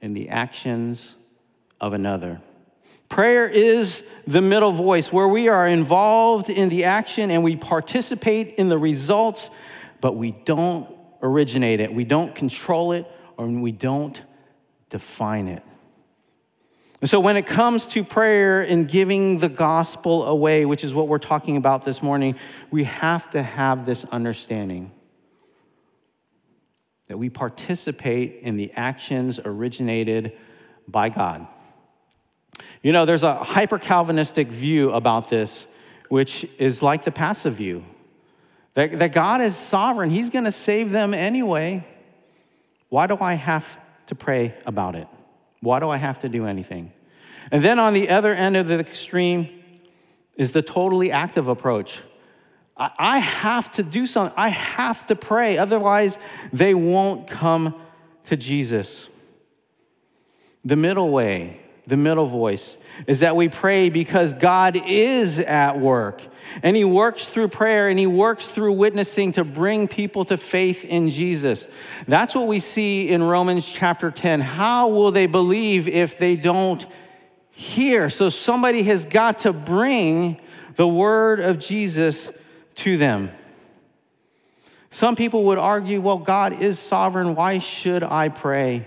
in 0.00 0.14
the 0.14 0.28
actions 0.28 1.14
of 1.80 1.92
another. 1.92 2.40
Prayer 3.08 3.46
is 3.46 4.02
the 4.26 4.40
middle 4.40 4.72
voice 4.72 5.12
where 5.12 5.28
we 5.28 5.48
are 5.48 5.68
involved 5.68 6.48
in 6.48 6.70
the 6.70 6.84
action 6.84 7.30
and 7.30 7.44
we 7.44 7.56
participate 7.56 8.54
in 8.54 8.68
the 8.68 8.78
results, 8.78 9.50
but 10.02 10.16
we 10.16 10.32
don't 10.32 10.94
originate 11.22 11.80
it, 11.80 11.94
we 11.94 12.04
don't 12.04 12.34
control 12.34 12.92
it, 12.92 13.06
or 13.38 13.46
we 13.46 13.72
don't 13.72 14.20
define 14.90 15.48
it. 15.48 15.62
And 17.00 17.08
so, 17.08 17.18
when 17.18 17.36
it 17.36 17.46
comes 17.46 17.86
to 17.86 18.04
prayer 18.04 18.60
and 18.60 18.86
giving 18.86 19.38
the 19.38 19.48
gospel 19.48 20.24
away, 20.26 20.66
which 20.66 20.84
is 20.84 20.92
what 20.92 21.08
we're 21.08 21.18
talking 21.18 21.56
about 21.56 21.84
this 21.84 22.02
morning, 22.02 22.36
we 22.70 22.84
have 22.84 23.30
to 23.30 23.42
have 23.42 23.86
this 23.86 24.04
understanding 24.04 24.92
that 27.08 27.16
we 27.16 27.30
participate 27.30 28.40
in 28.42 28.56
the 28.56 28.72
actions 28.74 29.40
originated 29.44 30.32
by 30.86 31.08
God. 31.08 31.46
You 32.82 32.92
know, 32.92 33.04
there's 33.04 33.22
a 33.22 33.34
hyper 33.34 33.78
Calvinistic 33.78 34.48
view 34.48 34.90
about 34.90 35.30
this, 35.30 35.66
which 36.08 36.46
is 36.58 36.82
like 36.82 37.04
the 37.04 37.10
passive 37.10 37.54
view. 37.54 37.84
That, 38.74 38.98
that 38.98 39.12
God 39.12 39.40
is 39.40 39.56
sovereign, 39.56 40.10
He's 40.10 40.30
going 40.30 40.44
to 40.44 40.52
save 40.52 40.90
them 40.90 41.14
anyway. 41.14 41.86
Why 42.88 43.06
do 43.06 43.16
I 43.20 43.34
have 43.34 43.78
to 44.06 44.14
pray 44.14 44.54
about 44.66 44.94
it? 44.94 45.08
Why 45.60 45.80
do 45.80 45.88
I 45.88 45.96
have 45.96 46.20
to 46.20 46.28
do 46.28 46.46
anything? 46.46 46.92
And 47.50 47.62
then 47.62 47.78
on 47.78 47.94
the 47.94 48.10
other 48.10 48.34
end 48.34 48.56
of 48.56 48.68
the 48.68 48.78
extreme 48.78 49.48
is 50.36 50.52
the 50.52 50.62
totally 50.62 51.10
active 51.10 51.48
approach. 51.48 52.02
I, 52.76 52.90
I 52.98 53.18
have 53.18 53.72
to 53.72 53.82
do 53.82 54.06
something, 54.06 54.34
I 54.36 54.48
have 54.48 55.06
to 55.06 55.16
pray, 55.16 55.58
otherwise, 55.58 56.18
they 56.52 56.74
won't 56.74 57.28
come 57.28 57.80
to 58.26 58.36
Jesus. 58.36 59.08
The 60.64 60.76
middle 60.76 61.10
way, 61.10 61.61
the 61.86 61.96
middle 61.96 62.26
voice, 62.26 62.76
is 63.06 63.20
that 63.20 63.34
we 63.34 63.48
pray 63.48 63.88
because 63.88 64.32
God 64.32 64.80
is 64.86 65.38
at 65.38 65.78
work. 65.78 66.22
And 66.62 66.76
he 66.76 66.84
works 66.84 67.28
through 67.28 67.48
prayer 67.48 67.88
and 67.88 67.98
he 67.98 68.06
works 68.06 68.48
through 68.48 68.72
witnessing 68.72 69.32
to 69.32 69.44
bring 69.44 69.88
people 69.88 70.24
to 70.26 70.36
faith 70.36 70.84
in 70.84 71.08
Jesus. 71.08 71.68
That's 72.06 72.34
what 72.34 72.46
we 72.46 72.60
see 72.60 73.08
in 73.08 73.22
Romans 73.22 73.66
chapter 73.68 74.10
10. 74.10 74.40
How 74.40 74.88
will 74.88 75.10
they 75.10 75.26
believe 75.26 75.88
if 75.88 76.18
they 76.18 76.36
don't 76.36 76.84
hear? 77.50 78.10
So 78.10 78.28
somebody 78.28 78.82
has 78.84 79.04
got 79.04 79.40
to 79.40 79.52
bring 79.52 80.40
the 80.76 80.86
word 80.86 81.40
of 81.40 81.58
Jesus 81.58 82.30
to 82.76 82.96
them. 82.96 83.30
Some 84.90 85.16
people 85.16 85.44
would 85.44 85.58
argue, 85.58 86.02
well, 86.02 86.18
God 86.18 86.60
is 86.60 86.78
sovereign. 86.78 87.34
Why 87.34 87.60
should 87.60 88.02
I 88.02 88.28
pray? 88.28 88.86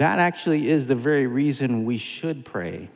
That 0.00 0.18
actually 0.18 0.70
is 0.70 0.86
the 0.86 0.94
very 0.94 1.26
reason 1.26 1.84
we 1.84 1.98
should 1.98 2.42
pray. 2.42 2.88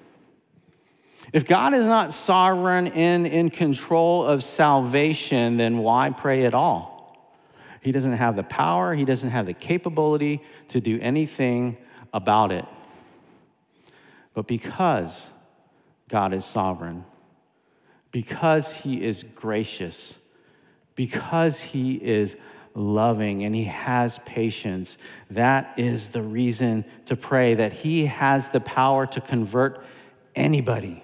If 1.35 1.47
God 1.47 1.75
is 1.75 1.85
not 1.85 2.15
sovereign 2.15 2.87
and 2.87 3.27
in 3.27 3.51
control 3.51 4.25
of 4.25 4.43
salvation, 4.43 5.59
then 5.59 5.77
why 5.77 6.09
pray 6.09 6.47
at 6.47 6.55
all? 6.55 7.31
He 7.83 7.93
doesn't 7.93 8.15
have 8.15 8.37
the 8.37 8.43
power, 8.43 8.95
he 8.95 9.05
doesn't 9.05 9.29
have 9.29 9.45
the 9.45 9.53
capability 9.53 10.41
to 10.71 10.81
do 10.81 10.99
anything 11.03 11.77
about 12.15 12.53
it. 12.53 12.65
But 14.33 14.47
because 14.47 15.27
God 16.09 16.33
is 16.33 16.47
sovereign, 16.47 17.05
because 18.13 18.73
he 18.73 19.05
is 19.05 19.25
gracious, 19.25 20.19
because 20.95 21.61
he 21.61 21.97
is 21.97 22.35
loving 22.75 23.45
and 23.45 23.55
he 23.55 23.65
has 23.65 24.19
patience, 24.21 24.99
that 25.31 25.75
is 25.77 26.09
the 26.09 26.23
reason 26.23 26.85
to 27.07 27.17
pray 27.17 27.55
that 27.55 27.73
he 27.73 28.07
has 28.07 28.49
the 28.49 28.61
power 28.61 29.07
to 29.07 29.21
convert 29.21 29.85
anybody. 30.35 31.03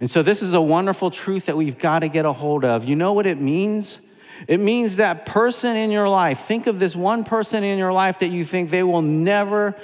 And 0.00 0.10
so, 0.10 0.22
this 0.22 0.42
is 0.42 0.54
a 0.54 0.60
wonderful 0.60 1.10
truth 1.10 1.46
that 1.46 1.56
we've 1.56 1.78
got 1.78 2.00
to 2.00 2.08
get 2.08 2.24
a 2.24 2.32
hold 2.32 2.64
of. 2.64 2.84
You 2.84 2.96
know 2.96 3.12
what 3.12 3.26
it 3.26 3.40
means? 3.40 3.98
It 4.46 4.60
means 4.60 4.96
that 4.96 5.26
person 5.26 5.74
in 5.74 5.90
your 5.90 6.08
life, 6.08 6.40
think 6.40 6.68
of 6.68 6.78
this 6.78 6.94
one 6.94 7.24
person 7.24 7.64
in 7.64 7.78
your 7.78 7.92
life 7.92 8.20
that 8.20 8.28
you 8.28 8.44
think 8.44 8.70
they 8.70 8.84
will 8.84 9.02
never 9.02 9.74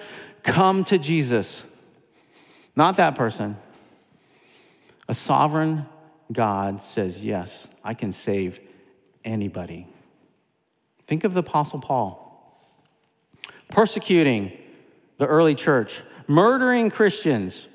come 0.45 0.85
to 0.85 0.99
Jesus. 0.99 1.65
Not 2.77 2.97
that 2.99 3.17
person. 3.17 3.57
A 5.09 5.15
sovereign 5.15 5.87
God 6.33 6.83
says, 6.83 7.25
Yes, 7.25 7.69
I 7.83 7.95
can 7.95 8.13
save 8.13 8.61
anybody. 9.25 9.87
Think 11.07 11.25
of 11.25 11.35
the 11.35 11.41
Apostle 11.41 11.81
Paul 11.81 12.25
persecuting 13.69 14.53
the 15.19 15.27
early 15.27 15.55
church, 15.55 16.03
murdering 16.27 16.91
Christians, 16.91 17.67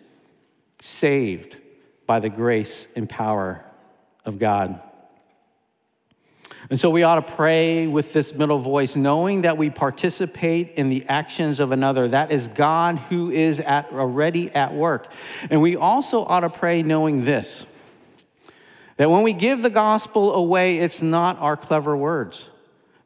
saved 0.80 1.58
by 2.06 2.20
the 2.20 2.30
grace 2.30 2.88
and 2.96 3.08
power 3.10 3.64
of 4.26 4.40
God. 4.40 4.82
And 6.70 6.80
so 6.80 6.90
we 6.90 7.04
ought 7.04 7.16
to 7.16 7.34
pray 7.34 7.88
with 7.88 8.14
this 8.14 8.34
middle 8.34 8.60
voice, 8.60 8.96
knowing 8.96 9.42
that 9.42 9.58
we 9.58 9.70
participate 9.70 10.72
in 10.72 10.90
the 10.90 11.06
actions 11.08 11.60
of 11.60 11.72
another. 11.72 12.08
That 12.08 12.32
is 12.32 12.48
God 12.48 12.98
who 12.98 13.32
is 13.32 13.60
at, 13.60 13.92
already 13.92 14.52
at 14.52 14.74
work. 14.74 15.12
And 15.50 15.62
we 15.62 15.76
also 15.76 16.24
ought 16.24 16.42
to 16.42 16.50
pray 16.50 16.82
knowing 16.82 17.26
this 17.26 17.66
that 18.98 19.10
when 19.10 19.24
we 19.24 19.32
give 19.32 19.62
the 19.62 19.70
gospel 19.70 20.34
away, 20.34 20.78
it's 20.80 21.02
not 21.02 21.40
our 21.40 21.56
clever 21.56 21.96
words 21.96 22.50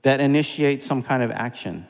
that 0.04 0.20
initiate 0.20 0.84
some 0.84 1.02
kind 1.02 1.24
of 1.24 1.32
action. 1.32 1.88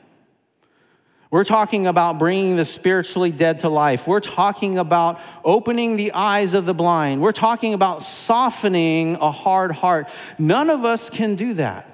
We're 1.30 1.44
talking 1.44 1.88
about 1.88 2.20
bringing 2.20 2.54
the 2.54 2.64
spiritually 2.64 3.32
dead 3.32 3.60
to 3.60 3.68
life. 3.68 4.06
We're 4.06 4.20
talking 4.20 4.78
about 4.78 5.20
opening 5.44 5.96
the 5.96 6.12
eyes 6.12 6.54
of 6.54 6.64
the 6.64 6.74
blind. 6.74 7.20
We're 7.20 7.32
talking 7.32 7.74
about 7.74 8.02
softening 8.02 9.16
a 9.16 9.32
hard 9.32 9.72
heart. 9.72 10.08
None 10.38 10.70
of 10.70 10.84
us 10.84 11.10
can 11.10 11.34
do 11.34 11.54
that. 11.54 11.90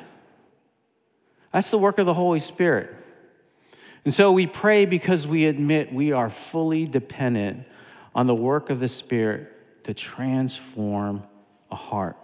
That's 1.52 1.70
the 1.70 1.78
work 1.78 1.96
of 1.96 2.04
the 2.04 2.12
Holy 2.12 2.38
Spirit. 2.38 2.94
And 4.04 4.12
so 4.12 4.32
we 4.32 4.46
pray 4.46 4.84
because 4.84 5.26
we 5.26 5.46
admit 5.46 5.92
we 5.92 6.12
are 6.12 6.28
fully 6.28 6.84
dependent 6.84 7.66
on 8.14 8.26
the 8.26 8.34
work 8.34 8.68
of 8.68 8.78
the 8.78 8.88
Spirit 8.88 9.50
to 9.84 9.94
transform 9.94 11.22
a 11.70 11.76
heart. 11.76 12.16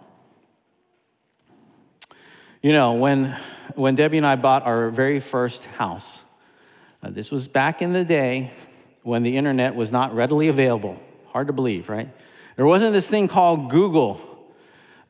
You 2.63 2.71
know, 2.71 2.93
when, 2.93 3.37
when 3.75 3.93
Debbie 3.93 4.17
and 4.17 4.25
I 4.25 4.35
bought 4.35 4.63
our 4.63 4.89
very 4.89 5.19
first 5.19 5.63
house, 5.63 6.19
uh, 7.03 7.11
this 7.11 7.29
was 7.29 7.47
back 7.47 7.83
in 7.83 7.93
the 7.93 8.03
day 8.03 8.51
when 9.03 9.21
the 9.21 9.37
internet 9.37 9.75
was 9.75 9.91
not 9.91 10.15
readily 10.15 10.47
available. 10.47 10.99
Hard 11.27 11.47
to 11.47 11.53
believe, 11.53 11.87
right? 11.87 12.09
There 12.55 12.65
wasn't 12.65 12.93
this 12.93 13.07
thing 13.07 13.27
called 13.27 13.69
Google. 13.69 14.19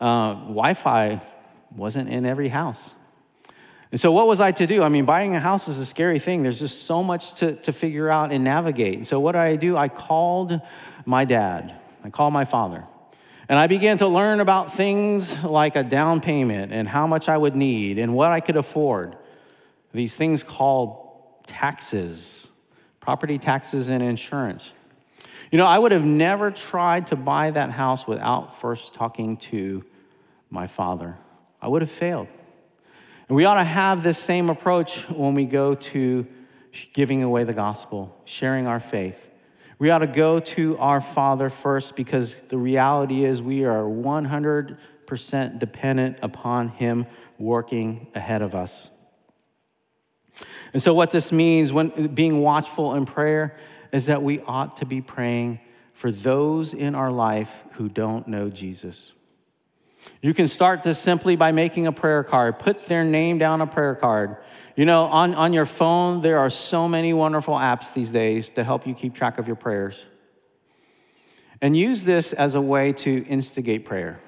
Uh, 0.02 0.34
wi 0.34 0.74
Fi 0.74 1.22
wasn't 1.74 2.10
in 2.10 2.26
every 2.26 2.50
house. 2.50 2.92
And 3.94 4.00
so, 4.00 4.12
what 4.12 4.28
was 4.28 4.42
I 4.42 4.52
to 4.52 4.68
do? 4.68 4.84
I 4.84 4.90
mean, 4.90 5.06
buying 5.06 5.34
a 5.34 5.40
house 5.40 5.70
is 5.70 5.80
a 5.80 5.86
scary 5.86 6.20
thing. 6.20 6.44
There's 6.44 6.60
just 6.60 6.84
so 6.84 7.02
much 7.02 7.36
to, 7.36 7.56
to 7.56 7.72
figure 7.72 8.10
out 8.10 8.34
and 8.34 8.44
navigate. 8.44 8.96
And 8.96 9.08
so, 9.08 9.22
what 9.22 9.32
did 9.32 9.42
I 9.42 9.56
do? 9.56 9.78
I 9.78 9.88
called 9.88 10.60
my 11.06 11.24
dad, 11.24 11.74
I 12.04 12.10
called 12.10 12.34
my 12.34 12.44
father. 12.44 12.84
And 13.50 13.58
I 13.58 13.68
began 13.68 13.98
to 14.00 14.08
learn 14.08 14.42
about 14.42 14.74
things 14.74 15.44
like 15.44 15.76
a 15.76 15.84
down 15.84 16.20
payment 16.20 16.74
and 16.74 16.88
how 16.88 17.08
much 17.08 17.30
I 17.30 17.38
would 17.38 17.56
need 17.56 17.98
and 17.98 18.14
what 18.14 18.32
I 18.32 18.42
could 18.42 18.58
afford. 18.58 19.16
These 19.94 20.16
things 20.16 20.44
called 20.44 21.46
taxes, 21.48 22.50
property 23.00 23.38
taxes, 23.38 23.88
and 23.88 24.04
insurance. 24.04 24.74
You 25.50 25.58
know, 25.58 25.66
I 25.66 25.80
would 25.80 25.94
have 25.94 26.04
never 26.04 26.52
tried 26.52 27.08
to 27.08 27.16
buy 27.16 27.52
that 27.52 27.72
house 27.72 28.06
without 28.06 28.60
first 28.60 28.94
talking 28.94 29.38
to 29.38 29.86
my 30.50 30.68
father. 30.68 31.18
I 31.62 31.70
would 31.70 31.82
have 31.82 31.92
failed. 31.92 32.28
And 33.30 33.36
we 33.36 33.46
ought 33.46 33.56
to 33.56 33.64
have 33.64 34.04
this 34.04 34.18
same 34.18 34.50
approach 34.50 35.10
when 35.10 35.34
we 35.36 35.46
go 35.46 35.76
to 35.76 36.28
giving 36.94 37.24
away 37.24 37.46
the 37.46 37.54
gospel, 37.54 38.16
sharing 38.26 38.68
our 38.68 38.82
faith. 38.82 39.30
We 39.80 39.92
ought 39.92 40.00
to 40.00 40.08
go 40.08 40.40
to 40.40 40.78
our 40.78 41.02
Father 41.02 41.50
first 41.50 41.96
because 41.96 42.40
the 42.40 42.58
reality 42.58 43.26
is 43.26 43.42
we 43.42 43.66
are 43.66 43.84
100% 43.84 44.78
dependent 45.60 46.18
upon 46.22 46.70
Him 46.70 47.06
working 47.38 48.08
ahead 48.16 48.42
of 48.42 48.56
us. 48.56 48.90
And 50.74 50.82
so, 50.82 50.94
what 50.94 51.12
this 51.12 51.32
means 51.32 51.72
when 51.72 52.08
being 52.08 52.42
watchful 52.42 52.96
in 52.96 53.06
prayer 53.06 53.56
is 53.92 54.08
that 54.08 54.22
we 54.22 54.40
ought 54.42 54.78
to 54.78 54.86
be 54.86 55.02
praying 55.02 55.60
for 55.94 56.12
those 56.12 56.74
in 56.74 56.94
our 56.94 57.12
life 57.12 57.64
who 57.74 57.90
don't 57.90 58.28
know 58.28 58.50
Jesus. 58.50 59.14
You 60.22 60.34
can 60.34 60.48
start 60.48 60.84
this 60.84 61.00
simply 61.00 61.36
by 61.36 61.52
making 61.52 61.88
a 61.88 61.92
prayer 61.92 62.24
card. 62.24 62.60
Put 62.60 62.86
their 62.86 63.04
name 63.04 63.38
down 63.38 63.62
a 63.62 63.68
prayer 63.68 63.96
card. 63.96 64.38
You 64.78 64.86
know, 64.86 65.06
on, 65.06 65.34
on 65.34 65.54
your 65.54 65.66
phone, 65.66 66.22
there 66.22 66.38
are 66.38 66.52
so 66.52 66.88
many 66.88 67.12
wonderful 67.12 67.56
apps 67.56 67.94
these 67.94 68.12
days 68.12 68.50
to 68.50 68.64
help 68.64 68.86
you 68.86 68.94
keep 68.94 69.16
track 69.16 69.40
of 69.40 69.48
your 69.48 69.56
prayers. 69.56 70.06
And 71.60 71.76
use 71.76 72.04
this 72.04 72.32
as 72.32 72.54
a 72.54 72.62
way 72.62 72.94
to 72.94 73.26
instigate 73.26 73.86
prayer. 73.86 74.20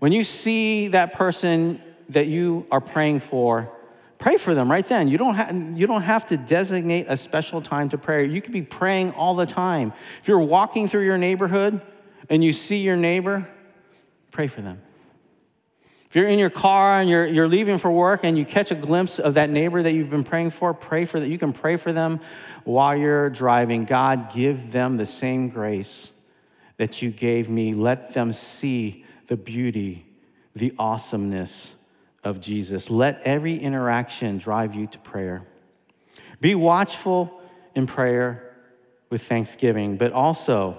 When 0.00 0.12
you 0.12 0.22
see 0.22 0.88
that 0.88 1.14
person 1.14 1.82
that 2.10 2.26
you 2.26 2.66
are 2.70 2.82
praying 2.82 3.20
for, 3.20 3.72
pray 4.18 4.36
for 4.36 4.54
them 4.54 4.70
right 4.70 4.84
then. 4.84 5.08
You 5.08 5.16
don't, 5.16 5.34
ha- 5.34 5.50
you 5.74 5.86
don't 5.86 6.02
have 6.02 6.26
to 6.26 6.36
designate 6.36 7.06
a 7.08 7.16
special 7.16 7.62
time 7.62 7.88
to 7.88 7.96
pray. 7.96 8.26
You 8.26 8.42
could 8.42 8.52
be 8.52 8.60
praying 8.60 9.12
all 9.12 9.34
the 9.34 9.46
time. 9.46 9.94
If 10.20 10.28
you're 10.28 10.40
walking 10.40 10.88
through 10.88 11.06
your 11.06 11.16
neighborhood 11.16 11.80
and 12.28 12.44
you 12.44 12.52
see 12.52 12.82
your 12.82 12.96
neighbor, 12.96 13.48
pray 14.30 14.46
for 14.46 14.60
them. 14.60 14.82
If 16.14 16.20
you're 16.20 16.28
in 16.28 16.38
your 16.38 16.48
car 16.48 17.00
and 17.00 17.10
you're, 17.10 17.26
you're 17.26 17.48
leaving 17.48 17.76
for 17.76 17.90
work 17.90 18.20
and 18.22 18.38
you 18.38 18.44
catch 18.44 18.70
a 18.70 18.76
glimpse 18.76 19.18
of 19.18 19.34
that 19.34 19.50
neighbor 19.50 19.82
that 19.82 19.94
you've 19.94 20.10
been 20.10 20.22
praying 20.22 20.50
for, 20.50 20.72
pray 20.72 21.06
for 21.06 21.18
that. 21.18 21.28
You 21.28 21.38
can 21.38 21.52
pray 21.52 21.76
for 21.76 21.92
them 21.92 22.20
while 22.62 22.94
you're 22.94 23.28
driving. 23.30 23.84
God, 23.84 24.32
give 24.32 24.70
them 24.70 24.96
the 24.96 25.06
same 25.06 25.48
grace 25.48 26.12
that 26.76 27.02
you 27.02 27.10
gave 27.10 27.48
me. 27.48 27.72
Let 27.74 28.14
them 28.14 28.32
see 28.32 29.04
the 29.26 29.36
beauty, 29.36 30.06
the 30.54 30.72
awesomeness 30.78 31.74
of 32.22 32.40
Jesus. 32.40 32.90
Let 32.90 33.20
every 33.22 33.56
interaction 33.56 34.38
drive 34.38 34.72
you 34.76 34.86
to 34.86 34.98
prayer. 35.00 35.42
Be 36.40 36.54
watchful 36.54 37.40
in 37.74 37.88
prayer 37.88 38.54
with 39.10 39.24
thanksgiving, 39.24 39.96
but 39.96 40.12
also 40.12 40.78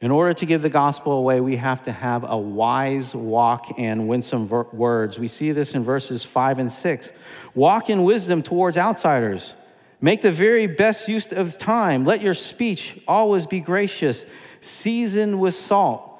in 0.00 0.10
order 0.10 0.32
to 0.32 0.46
give 0.46 0.62
the 0.62 0.70
gospel 0.70 1.12
away, 1.12 1.40
we 1.40 1.56
have 1.56 1.82
to 1.82 1.92
have 1.92 2.24
a 2.28 2.36
wise 2.36 3.14
walk 3.14 3.78
and 3.78 4.08
winsome 4.08 4.48
words. 4.48 5.18
We 5.18 5.28
see 5.28 5.52
this 5.52 5.74
in 5.74 5.84
verses 5.84 6.22
five 6.24 6.58
and 6.58 6.72
six. 6.72 7.12
Walk 7.54 7.90
in 7.90 8.04
wisdom 8.04 8.42
towards 8.42 8.78
outsiders. 8.78 9.54
Make 10.00 10.22
the 10.22 10.32
very 10.32 10.66
best 10.66 11.08
use 11.08 11.30
of 11.30 11.58
time. 11.58 12.06
Let 12.06 12.22
your 12.22 12.32
speech 12.32 12.98
always 13.06 13.46
be 13.46 13.60
gracious, 13.60 14.24
seasoned 14.62 15.38
with 15.38 15.54
salt, 15.54 16.10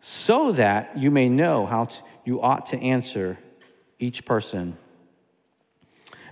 so 0.00 0.50
that 0.52 0.98
you 0.98 1.12
may 1.12 1.28
know 1.28 1.64
how 1.66 1.84
to, 1.84 1.96
you 2.24 2.42
ought 2.42 2.66
to 2.66 2.80
answer 2.80 3.38
each 4.00 4.24
person. 4.24 4.76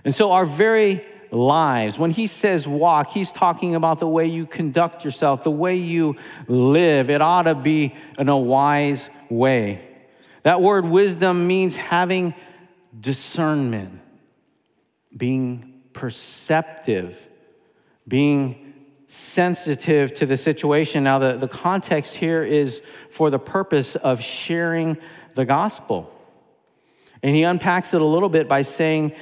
And 0.03 0.13
so, 0.13 0.31
our 0.31 0.45
very 0.45 1.05
lives. 1.31 1.97
When 1.97 2.11
he 2.11 2.27
says 2.27 2.67
walk, 2.67 3.11
he's 3.11 3.31
talking 3.31 3.75
about 3.75 3.99
the 3.99 4.07
way 4.07 4.25
you 4.25 4.45
conduct 4.45 5.05
yourself, 5.05 5.43
the 5.43 5.51
way 5.51 5.77
you 5.77 6.17
live. 6.47 7.09
It 7.09 7.21
ought 7.21 7.43
to 7.43 7.55
be 7.55 7.95
in 8.19 8.29
a 8.29 8.37
wise 8.37 9.09
way. 9.29 9.87
That 10.43 10.61
word 10.61 10.85
wisdom 10.85 11.47
means 11.47 11.75
having 11.75 12.33
discernment, 12.99 13.99
being 15.15 15.81
perceptive, 15.93 17.27
being 18.07 18.73
sensitive 19.07 20.13
to 20.15 20.25
the 20.25 20.37
situation. 20.37 21.03
Now, 21.03 21.19
the, 21.19 21.33
the 21.33 21.47
context 21.47 22.15
here 22.15 22.43
is 22.43 22.81
for 23.09 23.29
the 23.29 23.39
purpose 23.39 23.95
of 23.95 24.21
sharing 24.21 24.97
the 25.33 25.45
gospel. 25.45 26.13
And 27.23 27.35
he 27.35 27.43
unpacks 27.43 27.93
it 27.93 28.01
a 28.01 28.05
little 28.05 28.29
bit 28.29 28.47
by 28.47 28.63
saying, 28.63 29.13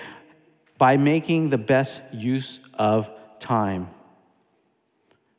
by 0.79 0.95
making 0.97 1.49
the 1.49 1.57
best 1.57 2.01
use 2.13 2.61
of 2.73 3.11
time. 3.39 3.89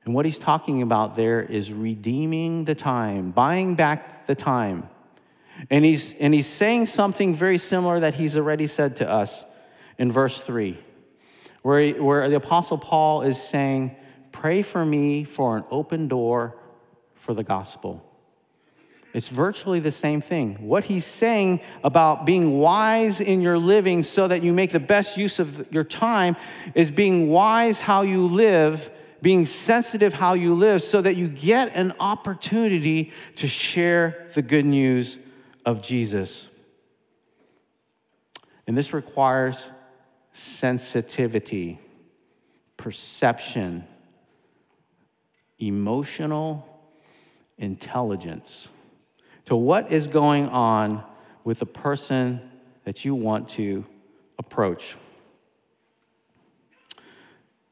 And 0.04 0.14
what 0.14 0.26
he's 0.26 0.38
talking 0.38 0.82
about 0.82 1.16
there 1.16 1.40
is 1.40 1.72
redeeming 1.72 2.66
the 2.66 2.74
time, 2.74 3.30
buying 3.30 3.74
back 3.74 4.26
the 4.26 4.34
time. 4.34 4.88
And 5.70 5.84
he's, 5.84 6.18
and 6.18 6.32
he's 6.34 6.46
saying 6.46 6.86
something 6.86 7.34
very 7.34 7.58
similar 7.58 8.00
that 8.00 8.14
he's 8.14 8.36
already 8.36 8.66
said 8.66 8.96
to 8.96 9.10
us 9.10 9.46
in 9.98 10.12
verse 10.12 10.40
3, 10.42 10.78
where, 11.62 11.80
he, 11.80 11.92
where 11.94 12.28
the 12.28 12.36
Apostle 12.36 12.78
Paul 12.78 13.22
is 13.22 13.40
saying, 13.40 13.96
Pray 14.32 14.62
for 14.62 14.84
me 14.84 15.24
for 15.24 15.56
an 15.56 15.64
open 15.70 16.06
door 16.06 16.56
for 17.14 17.34
the 17.34 17.42
gospel. 17.42 18.09
It's 19.12 19.28
virtually 19.28 19.80
the 19.80 19.90
same 19.90 20.20
thing. 20.20 20.54
What 20.60 20.84
he's 20.84 21.04
saying 21.04 21.60
about 21.82 22.24
being 22.24 22.58
wise 22.58 23.20
in 23.20 23.40
your 23.40 23.58
living 23.58 24.04
so 24.04 24.28
that 24.28 24.42
you 24.42 24.52
make 24.52 24.70
the 24.70 24.80
best 24.80 25.16
use 25.16 25.40
of 25.40 25.66
your 25.72 25.82
time 25.82 26.36
is 26.74 26.90
being 26.90 27.28
wise 27.28 27.80
how 27.80 28.02
you 28.02 28.28
live, 28.28 28.88
being 29.20 29.46
sensitive 29.46 30.12
how 30.12 30.34
you 30.34 30.54
live, 30.54 30.80
so 30.80 31.02
that 31.02 31.16
you 31.16 31.28
get 31.28 31.74
an 31.74 31.92
opportunity 31.98 33.12
to 33.36 33.48
share 33.48 34.28
the 34.34 34.42
good 34.42 34.64
news 34.64 35.18
of 35.66 35.82
Jesus. 35.82 36.48
And 38.68 38.78
this 38.78 38.92
requires 38.92 39.68
sensitivity, 40.32 41.80
perception, 42.76 43.84
emotional 45.58 46.64
intelligence 47.58 48.68
to 49.46 49.56
what 49.56 49.92
is 49.92 50.06
going 50.06 50.48
on 50.48 51.02
with 51.44 51.58
the 51.58 51.66
person 51.66 52.40
that 52.84 53.04
you 53.04 53.14
want 53.14 53.48
to 53.50 53.84
approach. 54.38 54.96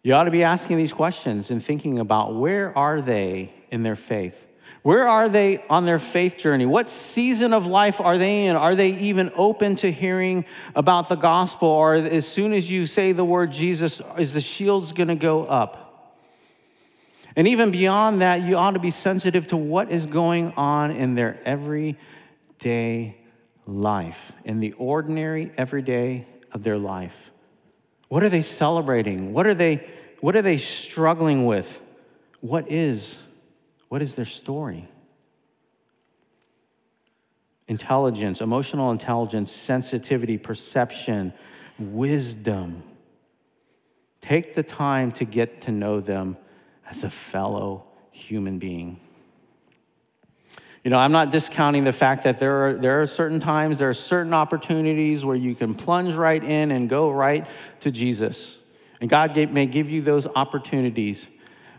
You 0.02 0.14
ought 0.14 0.24
to 0.24 0.31
be 0.31 0.44
asking 0.44 0.76
these 0.76 0.92
questions 0.92 1.50
and 1.50 1.62
thinking 1.62 1.98
about 1.98 2.35
where 2.35 2.76
are 2.76 3.00
they 3.00 3.52
in 3.70 3.83
their 3.83 3.96
faith? 3.96 4.46
Where 4.83 5.09
are 5.09 5.28
they 5.28 5.62
on 5.68 5.87
their 5.87 5.98
faith 5.98 6.38
journey? 6.38 6.64
What 6.64 6.88
season 6.88 7.52
of 7.52 7.66
life 7.66 8.00
are 8.00 8.16
they 8.16 8.46
in? 8.46 8.57
Are 8.57 8.74
they 8.74 8.90
even 8.90 9.31
open 9.35 9.76
to 9.76 9.90
hearing 9.90 10.44
about 10.74 11.09
the 11.09 11.16
gospel? 11.16 11.68
Or 11.68 11.94
as 11.94 12.26
soon 12.26 12.52
as 12.52 12.70
you 12.70 12.87
say 12.87 13.12
the 13.12 13.24
word 13.24 13.50
Jesus, 13.50 14.00
is 14.16 14.33
the 14.33 14.40
shields 14.40 14.92
going 14.92 15.09
to 15.09 15.14
go 15.14 15.44
up? 15.44 15.88
And 17.38 17.46
even 17.46 17.70
beyond 17.70 18.20
that, 18.20 18.42
you 18.42 18.57
ought 18.57 18.72
to 18.72 18.81
be 18.81 18.90
sensitive 18.90 19.46
to 19.46 19.57
what 19.57 19.92
is 19.92 20.07
going 20.07 20.53
on 20.57 20.90
in 20.90 21.14
their 21.14 21.38
everyday 21.44 23.16
life, 23.64 24.33
in 24.44 24.59
the 24.59 24.72
ordinary, 24.72 25.53
everyday 25.57 26.27
of 26.51 26.64
their 26.64 26.77
life. 26.77 27.31
What 28.09 28.24
are 28.24 28.29
they 28.29 28.42
celebrating? 28.42 29.33
What 29.33 29.46
are 29.46 29.55
they, 29.55 29.88
what 30.18 30.35
are 30.35 30.42
they 30.42 30.59
struggling 30.59 31.46
with? 31.46 31.81
What 32.40 32.72
is, 32.72 33.16
what 33.88 34.03
is 34.03 34.16
their 34.16 34.24
story? 34.24 34.88
Intelligence, 37.68 38.40
emotional 38.40 38.90
intelligence, 38.90 39.53
sensitivity, 39.53 40.38
perception, 40.38 41.33
wisdom. 41.79 42.83
Take 44.20 44.55
the 44.55 44.64
time 44.64 45.12
to 45.12 45.24
get 45.24 45.61
to 45.61 45.70
know 45.70 46.01
them 46.01 46.37
as 46.88 47.05
a 47.05 47.11
fellow 47.11 47.85
human 48.11 48.59
being. 48.59 48.98
You 50.85 50.90
know, 50.90 50.98
I'm 50.98 51.12
not 51.12 51.31
discounting 51.31 51.85
the 51.85 51.92
fact 51.92 52.24
that 52.24 52.38
there 52.40 52.68
are, 52.68 52.72
there 52.72 53.03
are 53.03 53.07
certain 53.07 53.40
times, 53.40 53.79
there 53.79 53.90
are 53.90 53.94
certain 53.94 54.33
opportunities 54.33 55.24
where 55.24 55.37
you 55.37 55.55
can 55.55 55.74
plunge 55.74 56.14
right 56.14 56.42
in 56.42 56.70
and 56.70 56.88
go 56.88 57.11
right 57.11 57.46
to 57.81 57.90
Jesus. 57.90 58.59
And 59.01 59.11
God 59.11 59.37
may 59.53 59.66
give 59.66 59.90
you 59.90 60.01
those 60.01 60.27
opportunities. 60.27 61.29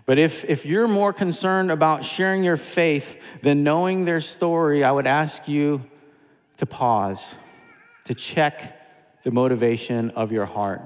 But 0.05 0.19
if, 0.19 0.47
if 0.49 0.65
you're 0.65 0.87
more 0.87 1.13
concerned 1.13 1.71
about 1.71 2.03
sharing 2.03 2.43
your 2.43 2.57
faith 2.57 3.21
than 3.41 3.63
knowing 3.63 4.05
their 4.05 4.21
story, 4.21 4.83
I 4.83 4.91
would 4.91 5.07
ask 5.07 5.47
you 5.47 5.83
to 6.57 6.65
pause, 6.65 7.35
to 8.05 8.13
check 8.13 9.23
the 9.23 9.31
motivation 9.31 10.11
of 10.11 10.31
your 10.31 10.45
heart, 10.45 10.81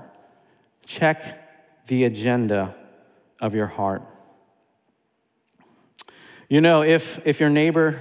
check 0.86 1.88
the 1.88 2.06
agenda 2.06 2.76
of 3.42 3.54
your 3.54 3.68
heart. 3.68 4.04
You 6.54 6.62
know, 6.62 6.84
if, 6.84 7.26
if 7.26 7.40
your 7.40 7.50
neighbor 7.50 8.00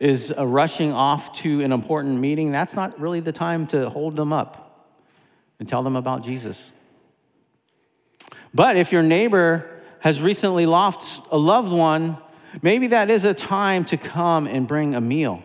is 0.00 0.34
uh, 0.36 0.44
rushing 0.44 0.92
off 0.92 1.32
to 1.34 1.60
an 1.60 1.70
important 1.70 2.18
meeting, 2.18 2.50
that's 2.50 2.74
not 2.74 2.98
really 2.98 3.20
the 3.20 3.30
time 3.30 3.68
to 3.68 3.88
hold 3.88 4.16
them 4.16 4.32
up 4.32 4.90
and 5.60 5.68
tell 5.68 5.84
them 5.84 5.94
about 5.94 6.24
Jesus. 6.24 6.72
But 8.52 8.76
if 8.76 8.90
your 8.90 9.04
neighbor 9.04 9.70
has 10.00 10.20
recently 10.20 10.66
lost 10.66 11.28
a 11.30 11.38
loved 11.38 11.70
one, 11.70 12.18
maybe 12.60 12.88
that 12.88 13.08
is 13.08 13.22
a 13.22 13.32
time 13.32 13.84
to 13.84 13.96
come 13.96 14.48
and 14.48 14.66
bring 14.66 14.96
a 14.96 15.00
meal, 15.00 15.44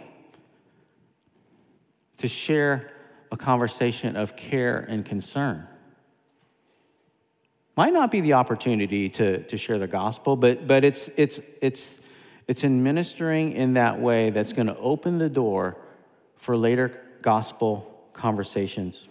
to 2.17 2.27
share 2.27 2.89
a 3.32 3.38
conversation 3.38 4.15
of 4.15 4.36
care 4.36 4.80
and 4.89 5.06
concern. 5.06 5.67
might 7.77 7.93
not 7.93 8.10
be 8.10 8.19
the 8.19 8.34
opportunity 8.34 9.10
to, 9.10 9.43
to 9.43 9.58
share 9.58 9.77
the 9.77 9.86
gospel, 9.86 10.36
but, 10.36 10.65
but 10.65 10.84
it's, 10.84 11.08
it's, 11.19 11.39
it's, 11.62 12.00
it's 12.47 12.63
in 12.63 12.84
ministering 12.84 13.54
in 13.54 13.73
that 13.75 13.99
way 13.99 14.30
that's 14.30 14.54
going 14.54 14.67
to 14.67 14.77
open 14.77 15.17
the 15.17 15.30
door 15.30 15.77
for 16.36 16.58
later 16.58 16.99
gospel 17.21 18.10
conversations. 18.13 19.08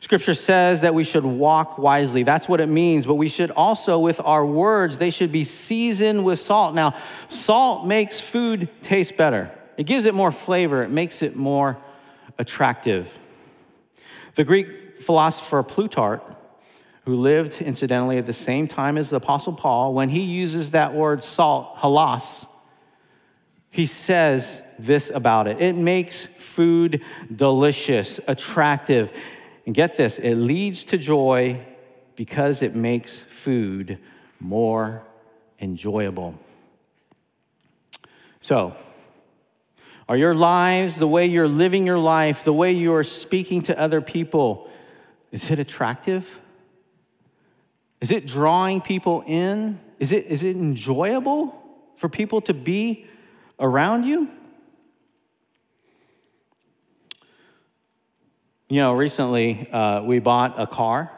Scripture 0.00 0.34
says 0.34 0.80
that 0.80 0.94
we 0.94 1.04
should 1.04 1.24
walk 1.24 1.78
wisely. 1.78 2.22
That's 2.22 2.48
what 2.48 2.60
it 2.60 2.68
means. 2.68 3.06
But 3.06 3.14
we 3.14 3.28
should 3.28 3.50
also, 3.50 3.98
with 3.98 4.20
our 4.20 4.44
words, 4.44 4.98
they 4.98 5.10
should 5.10 5.30
be 5.30 5.44
seasoned 5.44 6.24
with 6.24 6.38
salt. 6.38 6.74
Now, 6.74 6.94
salt 7.28 7.86
makes 7.86 8.20
food 8.20 8.68
taste 8.82 9.16
better, 9.16 9.50
it 9.76 9.84
gives 9.84 10.06
it 10.06 10.14
more 10.14 10.32
flavor, 10.32 10.82
it 10.82 10.90
makes 10.90 11.22
it 11.22 11.36
more 11.36 11.78
attractive. 12.38 13.16
The 14.34 14.44
Greek 14.44 14.98
philosopher 14.98 15.62
Plutarch, 15.62 16.22
who 17.04 17.16
lived 17.16 17.62
incidentally 17.62 18.18
at 18.18 18.26
the 18.26 18.32
same 18.32 18.68
time 18.68 18.98
as 18.98 19.10
the 19.10 19.16
Apostle 19.16 19.52
Paul, 19.52 19.94
when 19.94 20.08
he 20.08 20.20
uses 20.20 20.72
that 20.72 20.94
word 20.94 21.24
salt, 21.24 21.76
halas, 21.78 22.46
he 23.70 23.86
says 23.86 24.62
this 24.78 25.10
about 25.10 25.46
it 25.46 25.60
it 25.60 25.76
makes 25.76 26.24
food 26.24 27.02
delicious, 27.34 28.20
attractive. 28.26 29.12
And 29.66 29.74
get 29.74 29.96
this, 29.96 30.18
it 30.18 30.34
leads 30.34 30.84
to 30.84 30.98
joy 30.98 31.60
because 32.16 32.62
it 32.62 32.74
makes 32.74 33.20
food 33.20 33.98
more 34.40 35.02
enjoyable. 35.60 36.38
So, 38.40 38.74
are 40.08 40.16
your 40.16 40.34
lives, 40.34 40.96
the 40.96 41.06
way 41.06 41.26
you're 41.26 41.46
living 41.46 41.86
your 41.86 41.98
life, 41.98 42.42
the 42.42 42.52
way 42.52 42.72
you're 42.72 43.04
speaking 43.04 43.62
to 43.62 43.78
other 43.78 44.00
people, 44.00 44.68
is 45.30 45.50
it 45.50 45.58
attractive? 45.60 46.39
Is 48.00 48.10
it 48.10 48.26
drawing 48.26 48.80
people 48.80 49.22
in? 49.26 49.78
Is 49.98 50.12
it, 50.12 50.26
is 50.26 50.42
it 50.42 50.56
enjoyable 50.56 51.54
for 51.96 52.08
people 52.08 52.40
to 52.42 52.54
be 52.54 53.06
around 53.58 54.04
you? 54.04 54.28
You 58.68 58.76
know, 58.76 58.94
recently 58.94 59.68
uh, 59.70 60.02
we 60.02 60.20
bought 60.20 60.54
a 60.58 60.66
car, 60.66 61.10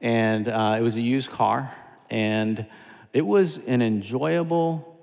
and 0.00 0.48
uh, 0.48 0.76
it 0.78 0.82
was 0.82 0.96
a 0.96 1.00
used 1.00 1.30
car, 1.30 1.72
and 2.10 2.66
it 3.12 3.24
was 3.24 3.58
an 3.66 3.82
enjoyable 3.82 4.98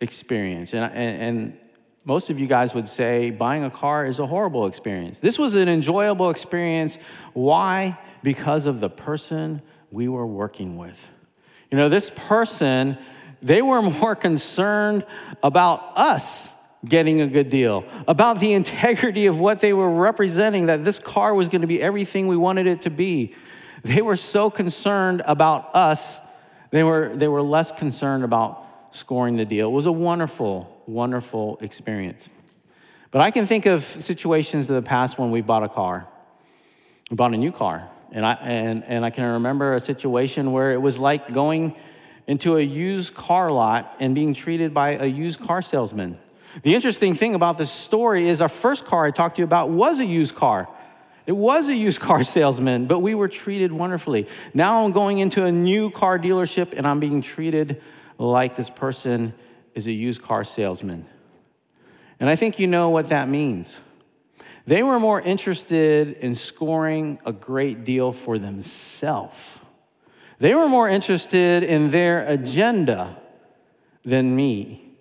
experience. 0.00 0.74
And, 0.74 0.92
and, 0.92 1.22
and 1.22 1.58
most 2.04 2.28
of 2.28 2.40
you 2.40 2.46
guys 2.46 2.74
would 2.74 2.88
say 2.88 3.30
buying 3.30 3.64
a 3.64 3.70
car 3.70 4.04
is 4.04 4.18
a 4.18 4.26
horrible 4.26 4.66
experience. 4.66 5.20
This 5.20 5.38
was 5.38 5.54
an 5.54 5.68
enjoyable 5.68 6.28
experience. 6.28 6.98
Why? 7.32 7.96
Because 8.22 8.66
of 8.66 8.80
the 8.80 8.90
person 8.90 9.62
we 9.92 10.08
were 10.08 10.26
working 10.26 10.76
with. 10.76 11.12
You 11.70 11.78
know, 11.78 11.88
this 11.88 12.10
person, 12.10 12.98
they 13.42 13.62
were 13.62 13.82
more 13.82 14.14
concerned 14.28 15.06
about 15.42 15.96
us 15.96 16.52
getting 16.84 17.20
a 17.20 17.26
good 17.26 17.50
deal, 17.50 17.84
about 18.08 18.40
the 18.40 18.52
integrity 18.54 19.26
of 19.26 19.38
what 19.38 19.60
they 19.60 19.72
were 19.72 19.90
representing, 19.90 20.66
that 20.66 20.84
this 20.84 20.98
car 20.98 21.34
was 21.34 21.48
going 21.48 21.60
to 21.60 21.66
be 21.66 21.80
everything 21.80 22.26
we 22.26 22.36
wanted 22.36 22.66
it 22.66 22.82
to 22.82 22.90
be. 22.90 23.34
They 23.84 24.02
were 24.02 24.16
so 24.16 24.50
concerned 24.50 25.22
about 25.26 25.74
us, 25.74 26.20
they 26.70 26.82
were, 26.82 27.12
they 27.14 27.28
were 27.28 27.42
less 27.42 27.70
concerned 27.70 28.24
about 28.24 28.64
scoring 28.92 29.36
the 29.36 29.44
deal. 29.44 29.68
It 29.68 29.72
was 29.72 29.86
a 29.86 29.92
wonderful, 29.92 30.82
wonderful 30.86 31.58
experience. 31.60 32.28
But 33.10 33.20
I 33.20 33.30
can 33.30 33.46
think 33.46 33.66
of 33.66 33.82
situations 33.82 34.70
in 34.70 34.76
the 34.76 34.82
past 34.82 35.18
when 35.18 35.30
we 35.30 35.42
bought 35.42 35.62
a 35.62 35.68
car. 35.68 36.08
We 37.10 37.16
bought 37.16 37.34
a 37.34 37.36
new 37.36 37.52
car. 37.52 37.90
And 38.12 38.26
I, 38.26 38.34
and, 38.34 38.84
and 38.84 39.04
I 39.04 39.10
can 39.10 39.24
remember 39.32 39.74
a 39.74 39.80
situation 39.80 40.52
where 40.52 40.72
it 40.72 40.80
was 40.80 40.98
like 40.98 41.32
going 41.32 41.74
into 42.26 42.56
a 42.56 42.60
used 42.60 43.14
car 43.14 43.50
lot 43.50 43.96
and 43.98 44.14
being 44.14 44.34
treated 44.34 44.72
by 44.72 44.96
a 44.96 45.06
used 45.06 45.40
car 45.40 45.62
salesman. 45.62 46.18
The 46.62 46.74
interesting 46.74 47.14
thing 47.14 47.34
about 47.34 47.56
this 47.56 47.70
story 47.70 48.28
is 48.28 48.42
our 48.42 48.48
first 48.48 48.84
car 48.84 49.06
I 49.06 49.10
talked 49.10 49.36
to 49.36 49.40
you 49.40 49.44
about 49.44 49.70
was 49.70 49.98
a 50.00 50.04
used 50.04 50.34
car. 50.34 50.68
It 51.26 51.32
was 51.32 51.68
a 51.68 51.74
used 51.74 52.00
car 52.00 52.22
salesman, 52.24 52.86
but 52.86 52.98
we 52.98 53.14
were 53.14 53.28
treated 53.28 53.72
wonderfully. 53.72 54.28
Now 54.52 54.84
I'm 54.84 54.92
going 54.92 55.18
into 55.18 55.44
a 55.44 55.52
new 55.52 55.90
car 55.90 56.18
dealership 56.18 56.74
and 56.76 56.86
I'm 56.86 57.00
being 57.00 57.22
treated 57.22 57.80
like 58.18 58.56
this 58.56 58.70
person 58.70 59.32
is 59.74 59.86
a 59.86 59.92
used 59.92 60.22
car 60.22 60.44
salesman. 60.44 61.06
And 62.20 62.28
I 62.28 62.36
think 62.36 62.58
you 62.58 62.66
know 62.66 62.90
what 62.90 63.08
that 63.08 63.28
means. 63.28 63.80
They 64.66 64.82
were 64.82 65.00
more 65.00 65.20
interested 65.20 66.18
in 66.18 66.34
scoring 66.34 67.18
a 67.24 67.32
great 67.32 67.84
deal 67.84 68.12
for 68.12 68.38
themselves. 68.38 69.58
They 70.38 70.54
were 70.54 70.68
more 70.68 70.88
interested 70.88 71.62
in 71.62 71.90
their 71.90 72.26
agenda 72.26 73.16
than 74.04 74.34
me. 74.34 74.92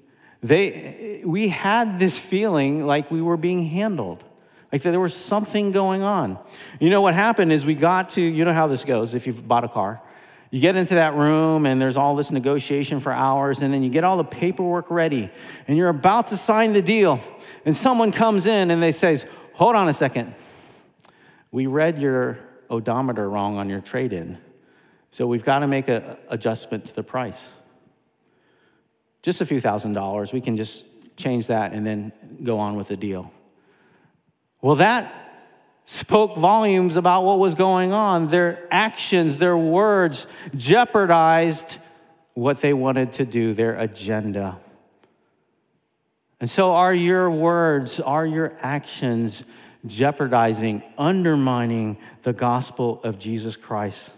They, 0.43 1.21
we 1.23 1.49
had 1.49 1.99
this 1.99 2.17
feeling 2.17 2.85
like 2.85 3.11
we 3.11 3.21
were 3.21 3.37
being 3.37 3.65
handled, 3.65 4.23
like 4.71 4.81
there 4.81 4.99
was 4.99 5.13
something 5.13 5.71
going 5.71 6.01
on. 6.01 6.39
You 6.79 6.89
know 6.89 7.01
what 7.01 7.13
happened 7.13 7.51
is 7.51 7.65
we 7.65 7.75
got 7.75 8.11
to, 8.11 8.21
you 8.21 8.45
know 8.45 8.53
how 8.53 8.67
this 8.67 8.83
goes 8.83 9.13
if 9.13 9.27
you've 9.27 9.47
bought 9.47 9.63
a 9.63 9.67
car. 9.67 10.01
You 10.49 10.59
get 10.59 10.75
into 10.75 10.95
that 10.95 11.13
room 11.13 11.65
and 11.65 11.79
there's 11.79 11.97
all 11.97 12.15
this 12.15 12.31
negotiation 12.31 12.99
for 12.99 13.11
hours, 13.11 13.61
and 13.61 13.73
then 13.73 13.83
you 13.83 13.89
get 13.89 14.03
all 14.03 14.17
the 14.17 14.23
paperwork 14.23 14.89
ready, 14.91 15.29
and 15.67 15.77
you're 15.77 15.89
about 15.89 16.29
to 16.29 16.37
sign 16.37 16.73
the 16.73 16.81
deal, 16.81 17.19
and 17.65 17.77
someone 17.77 18.11
comes 18.11 18.45
in 18.45 18.71
and 18.71 18.81
they 18.81 18.91
says, 18.91 19.25
"Hold 19.61 19.75
on 19.75 19.87
a 19.87 19.93
second, 19.93 20.33
we 21.51 21.67
read 21.67 22.01
your 22.01 22.39
odometer 22.69 23.29
wrong 23.29 23.57
on 23.57 23.69
your 23.69 23.81
trade-in, 23.81 24.37
so 25.11 25.27
we've 25.27 25.43
got 25.43 25.59
to 25.59 25.67
make 25.67 25.87
an 25.87 26.17
adjustment 26.29 26.85
to 26.85 26.95
the 26.95 27.03
price." 27.03 27.49
just 29.21 29.41
a 29.41 29.45
few 29.45 29.61
thousand 29.61 29.93
dollars. 29.93 30.33
We 30.33 30.41
can 30.41 30.57
just 30.57 30.85
change 31.15 31.47
that 31.47 31.73
and 31.73 31.85
then 31.85 32.11
go 32.43 32.59
on 32.59 32.75
with 32.75 32.87
the 32.87 32.97
deal. 32.97 33.31
Well, 34.61 34.75
that 34.77 35.11
spoke 35.85 36.37
volumes 36.37 36.95
about 36.95 37.23
what 37.23 37.39
was 37.39 37.55
going 37.55 37.93
on. 37.93 38.29
Their 38.29 38.67
actions, 38.71 39.37
their 39.37 39.57
words 39.57 40.25
jeopardized 40.55 41.77
what 42.33 42.61
they 42.61 42.73
wanted 42.73 43.13
to 43.13 43.25
do, 43.25 43.53
their 43.53 43.75
agenda. 43.77 44.59
And 46.41 46.49
so, 46.49 46.73
are 46.73 46.93
your 46.93 47.29
words, 47.29 47.99
are 47.99 48.25
your 48.25 48.53
actions 48.61 49.43
jeopardizing, 49.85 50.81
undermining 50.97 51.97
the 52.23 52.33
gospel 52.33 52.99
of 53.03 53.19
Jesus 53.19 53.55
Christ? 53.55 54.09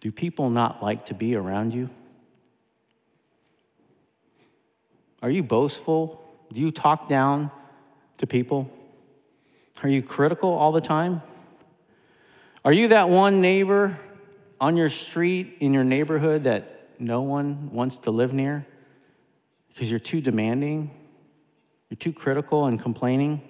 Do 0.00 0.12
people 0.12 0.48
not 0.48 0.80
like 0.80 1.06
to 1.06 1.14
be 1.14 1.34
around 1.34 1.74
you? 1.74 1.90
Are 5.22 5.30
you 5.30 5.42
boastful? 5.42 6.24
Do 6.52 6.60
you 6.60 6.70
talk 6.70 7.08
down 7.08 7.50
to 8.18 8.26
people? 8.28 8.70
Are 9.82 9.88
you 9.88 10.02
critical 10.02 10.50
all 10.50 10.70
the 10.70 10.80
time? 10.80 11.20
Are 12.64 12.72
you 12.72 12.88
that 12.88 13.08
one 13.08 13.40
neighbor 13.40 13.98
on 14.60 14.76
your 14.76 14.90
street 14.90 15.56
in 15.58 15.74
your 15.74 15.82
neighborhood 15.82 16.44
that 16.44 16.90
no 17.00 17.22
one 17.22 17.72
wants 17.72 17.96
to 17.98 18.12
live 18.12 18.32
near 18.32 18.64
because 19.78 19.92
you're 19.92 20.00
too 20.00 20.20
demanding? 20.20 20.90
You're 21.88 21.98
too 21.98 22.12
critical 22.12 22.66
and 22.66 22.82
complaining? 22.82 23.40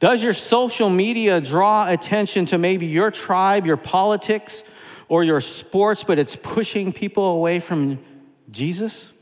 Does 0.00 0.24
your 0.24 0.34
social 0.34 0.90
media 0.90 1.40
draw 1.40 1.88
attention 1.88 2.46
to 2.46 2.58
maybe 2.58 2.86
your 2.86 3.12
tribe, 3.12 3.64
your 3.64 3.76
politics, 3.76 4.64
or 5.08 5.22
your 5.22 5.40
sports, 5.40 6.02
but 6.02 6.18
it's 6.18 6.34
pushing 6.34 6.92
people 6.92 7.26
away 7.26 7.60
from 7.60 8.00
Jesus? 8.50 9.12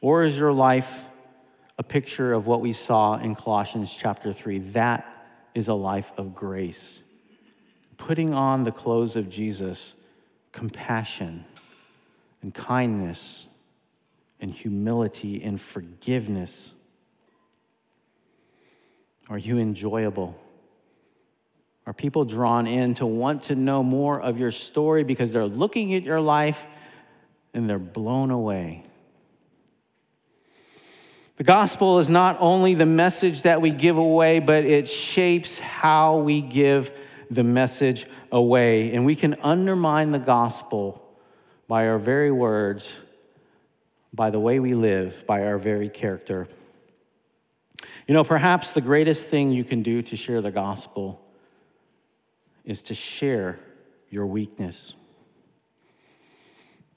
Or 0.00 0.22
is 0.22 0.38
your 0.38 0.52
life 0.52 1.04
a 1.76 1.82
picture 1.82 2.34
of 2.34 2.46
what 2.46 2.60
we 2.60 2.72
saw 2.72 3.16
in 3.16 3.34
Colossians 3.34 3.92
chapter 3.92 4.32
3? 4.32 4.58
That 4.58 5.04
is 5.54 5.66
a 5.66 5.74
life 5.74 6.12
of 6.16 6.36
grace. 6.36 7.02
Putting 7.96 8.32
on 8.32 8.62
the 8.62 8.70
clothes 8.70 9.16
of 9.16 9.28
Jesus, 9.28 9.96
compassion 10.52 11.44
and 12.44 12.52
kindness 12.52 13.46
and 14.38 14.52
humility 14.52 15.42
and 15.42 15.58
forgiveness. 15.58 16.70
Are 19.30 19.38
you 19.38 19.58
enjoyable? 19.58 20.38
Are 21.86 21.94
people 21.94 22.26
drawn 22.26 22.66
in 22.66 22.92
to 22.94 23.06
want 23.06 23.44
to 23.44 23.54
know 23.54 23.82
more 23.82 24.20
of 24.20 24.38
your 24.38 24.50
story 24.50 25.04
because 25.04 25.32
they're 25.32 25.46
looking 25.46 25.94
at 25.94 26.02
your 26.02 26.20
life 26.20 26.66
and 27.54 27.68
they're 27.68 27.78
blown 27.78 28.30
away? 28.30 28.84
The 31.36 31.44
gospel 31.44 31.98
is 31.98 32.10
not 32.10 32.36
only 32.40 32.74
the 32.74 32.84
message 32.84 33.42
that 33.42 33.62
we 33.62 33.70
give 33.70 33.96
away, 33.96 34.40
but 34.40 34.64
it 34.66 34.86
shapes 34.86 35.58
how 35.58 36.18
we 36.18 36.42
give 36.42 36.90
the 37.30 37.42
message 37.42 38.06
away. 38.30 38.92
And 38.92 39.06
we 39.06 39.16
can 39.16 39.34
undermine 39.42 40.10
the 40.10 40.18
gospel 40.18 41.03
by 41.74 41.88
our 41.88 41.98
very 41.98 42.30
words, 42.30 42.94
by 44.12 44.30
the 44.30 44.38
way 44.38 44.60
we 44.60 44.74
live, 44.74 45.24
by 45.26 45.44
our 45.44 45.58
very 45.58 45.88
character. 45.88 46.46
You 48.06 48.14
know, 48.14 48.22
perhaps 48.22 48.70
the 48.70 48.80
greatest 48.80 49.26
thing 49.26 49.50
you 49.50 49.64
can 49.64 49.82
do 49.82 50.00
to 50.02 50.14
share 50.14 50.40
the 50.40 50.52
gospel 50.52 51.20
is 52.64 52.80
to 52.82 52.94
share 52.94 53.58
your 54.08 54.24
weakness. 54.24 54.94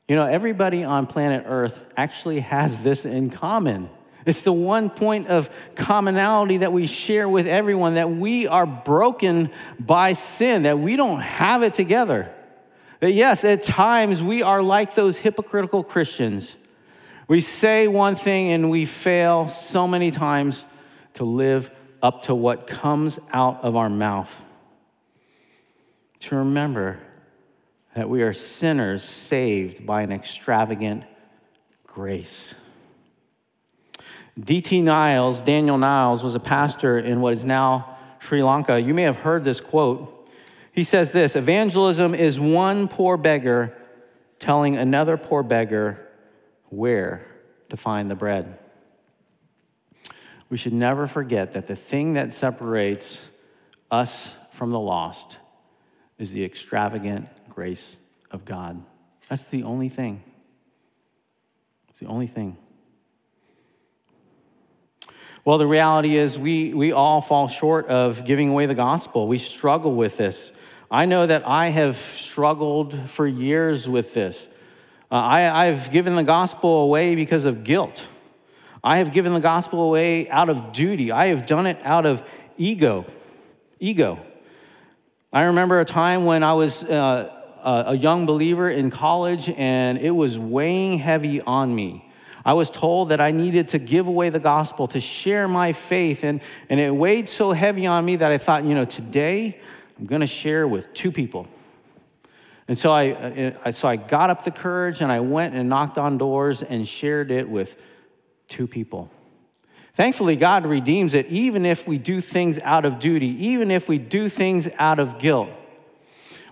You 0.07 0.15
know, 0.15 0.27
everybody 0.27 0.83
on 0.83 1.07
planet 1.07 1.45
Earth 1.47 1.91
actually 1.97 2.41
has 2.41 2.83
this 2.83 3.03
in 3.03 3.31
common. 3.31 3.89
It's 4.27 4.43
the 4.43 4.53
one 4.53 4.91
point 4.91 5.25
of 5.25 5.49
commonality 5.73 6.57
that 6.57 6.71
we 6.71 6.85
share 6.85 7.27
with 7.27 7.47
everyone 7.47 7.95
that 7.95 8.11
we 8.11 8.45
are 8.45 8.67
broken 8.67 9.49
by 9.79 10.13
sin, 10.13 10.61
that 10.63 10.77
we 10.77 10.97
don't 10.97 11.21
have 11.21 11.63
it 11.63 11.73
together. 11.73 12.31
That 12.99 13.11
yes, 13.11 13.43
at 13.43 13.63
times 13.63 14.23
we 14.23 14.41
are 14.41 14.61
like 14.61 14.95
those 14.95 15.17
hypocritical 15.17 15.83
Christians. 15.83 16.55
We 17.27 17.41
say 17.41 17.87
one 17.87 18.15
thing 18.15 18.51
and 18.51 18.71
we 18.71 18.85
fail 18.85 19.47
so 19.47 19.87
many 19.87 20.11
times 20.11 20.65
to 21.15 21.23
live 21.23 21.69
up 22.01 22.23
to 22.23 22.35
what 22.35 22.67
comes 22.67 23.19
out 23.31 23.63
of 23.63 23.75
our 23.75 23.89
mouth. 23.89 24.43
To 26.21 26.37
remember 26.37 26.99
that 27.95 28.09
we 28.09 28.23
are 28.23 28.33
sinners 28.33 29.03
saved 29.03 29.85
by 29.85 30.01
an 30.01 30.11
extravagant 30.11 31.03
grace. 31.85 32.55
D.T. 34.39 34.81
Niles, 34.81 35.41
Daniel 35.41 35.77
Niles, 35.77 36.23
was 36.23 36.35
a 36.35 36.39
pastor 36.39 36.99
in 36.99 37.21
what 37.21 37.33
is 37.33 37.43
now 37.43 37.97
Sri 38.19 38.43
Lanka. 38.43 38.79
You 38.79 38.93
may 38.93 39.01
have 39.01 39.17
heard 39.17 39.43
this 39.43 39.59
quote. 39.59 40.13
He 40.77 40.83
says 40.83 41.11
this 41.11 41.35
Evangelism 41.35 42.13
is 42.13 42.39
one 42.39 42.87
poor 42.87 43.17
beggar 43.17 43.75
telling 44.37 44.77
another 44.77 45.17
poor 45.17 45.41
beggar 45.41 46.07
where 46.69 47.25
to 47.69 47.77
find 47.77 48.11
the 48.11 48.15
bread. 48.15 48.59
We 50.51 50.57
should 50.57 50.73
never 50.73 51.07
forget 51.07 51.53
that 51.53 51.65
the 51.65 51.75
thing 51.75 52.13
that 52.13 52.31
separates 52.31 53.27
us 53.89 54.35
from 54.51 54.69
the 54.69 54.79
lost 54.79 55.39
is 56.19 56.31
the 56.31 56.45
extravagant 56.45 57.27
grace 57.49 57.97
of 58.29 58.45
God. 58.45 58.79
That's 59.29 59.47
the 59.47 59.63
only 59.63 59.89
thing. 59.89 60.21
It's 61.89 61.97
the 61.97 62.05
only 62.05 62.27
thing. 62.27 62.55
Well, 65.43 65.57
the 65.57 65.65
reality 65.65 66.17
is, 66.17 66.37
we, 66.37 66.73
we 66.75 66.91
all 66.91 67.21
fall 67.21 67.47
short 67.47 67.87
of 67.87 68.25
giving 68.25 68.49
away 68.49 68.67
the 68.67 68.75
gospel. 68.75 69.27
We 69.27 69.39
struggle 69.39 69.95
with 69.95 70.17
this. 70.17 70.51
I 70.89 71.05
know 71.05 71.27
that 71.27 71.45
I 71.45 71.67
have 71.67 71.97
struggled 71.97 72.97
for 73.09 73.27
years 73.27 73.89
with 73.89 74.13
this. 74.13 74.47
Uh, 75.11 75.15
I, 75.15 75.67
I've 75.67 75.91
given 75.91 76.15
the 76.15 76.23
gospel 76.23 76.83
away 76.83 77.15
because 77.15 77.43
of 77.43 77.65
guilt. 77.65 78.05
I 78.83 78.99
have 78.99 79.11
given 79.11 79.33
the 79.33 79.41
gospel 79.41 79.81
away 79.81 80.29
out 80.29 80.49
of 80.49 80.71
duty. 80.71 81.11
I 81.11 81.27
have 81.27 81.45
done 81.45 81.65
it 81.65 81.81
out 81.83 82.05
of 82.05 82.23
ego. 82.57 83.05
Ego. 83.79 84.19
I 85.33 85.43
remember 85.43 85.81
a 85.81 85.85
time 85.85 86.23
when 86.23 86.41
I 86.41 86.53
was 86.53 86.85
uh, 86.85 87.83
a 87.85 87.95
young 87.95 88.25
believer 88.25 88.69
in 88.69 88.89
college 88.89 89.49
and 89.49 89.97
it 89.97 90.11
was 90.11 90.39
weighing 90.39 90.99
heavy 90.99 91.41
on 91.41 91.75
me. 91.75 92.09
I 92.45 92.53
was 92.53 92.71
told 92.71 93.09
that 93.09 93.19
I 93.19 93.31
needed 93.31 93.69
to 93.69 93.79
give 93.79 94.07
away 94.07 94.29
the 94.29 94.39
gospel, 94.39 94.87
to 94.87 95.01
share 95.01 95.49
my 95.49 95.73
faith, 95.73 96.23
and, 96.23 96.39
and 96.69 96.79
it 96.79 96.95
weighed 96.95 97.27
so 97.27 97.51
heavy 97.51 97.87
on 97.87 98.05
me 98.05 98.15
that 98.15 98.31
I 98.31 98.37
thought, 98.37 98.63
you 98.63 98.73
know, 98.73 98.85
today 98.85 99.59
I'm 99.99 100.05
going 100.05 100.21
to 100.21 100.27
share 100.27 100.67
with 100.67 100.93
two 100.93 101.11
people. 101.11 101.47
And 102.67 102.77
so 102.77 102.91
I, 102.91 103.71
so 103.71 103.87
I 103.87 103.95
got 103.95 104.29
up 104.29 104.43
the 104.43 104.51
courage 104.51 105.01
and 105.01 105.11
I 105.11 105.21
went 105.21 105.55
and 105.55 105.69
knocked 105.69 105.97
on 105.97 106.17
doors 106.17 106.61
and 106.61 106.87
shared 106.87 107.31
it 107.31 107.49
with 107.49 107.81
two 108.47 108.67
people. 108.67 109.09
Thankfully, 109.93 110.35
God 110.35 110.65
redeems 110.65 111.13
it 111.13 111.25
even 111.27 111.65
if 111.65 111.87
we 111.87 111.97
do 111.97 112.21
things 112.21 112.59
out 112.59 112.85
of 112.85 112.99
duty, 112.99 113.47
even 113.47 113.71
if 113.71 113.89
we 113.89 113.97
do 113.97 114.29
things 114.29 114.69
out 114.77 114.99
of 114.99 115.17
guilt. 115.17 115.49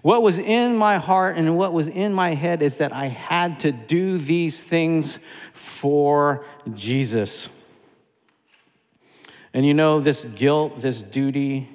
What 0.02 0.22
was 0.22 0.40
in 0.40 0.78
my 0.78 0.98
heart 0.98 1.36
and 1.38 1.58
what 1.58 1.74
was 1.74 1.88
in 1.88 2.14
my 2.14 2.34
head 2.34 2.62
is 2.62 2.78
that 2.78 2.94
I 2.94 3.08
had 3.08 3.60
to 3.62 3.72
do 3.72 4.18
these 4.18 4.64
things 4.64 5.20
for 5.52 6.46
Jesus. 6.74 7.50
And 9.54 9.66
you 9.66 9.74
know, 9.74 10.00
this 10.00 10.24
guilt, 10.24 10.80
this 10.80 11.02
duty, 11.02 11.68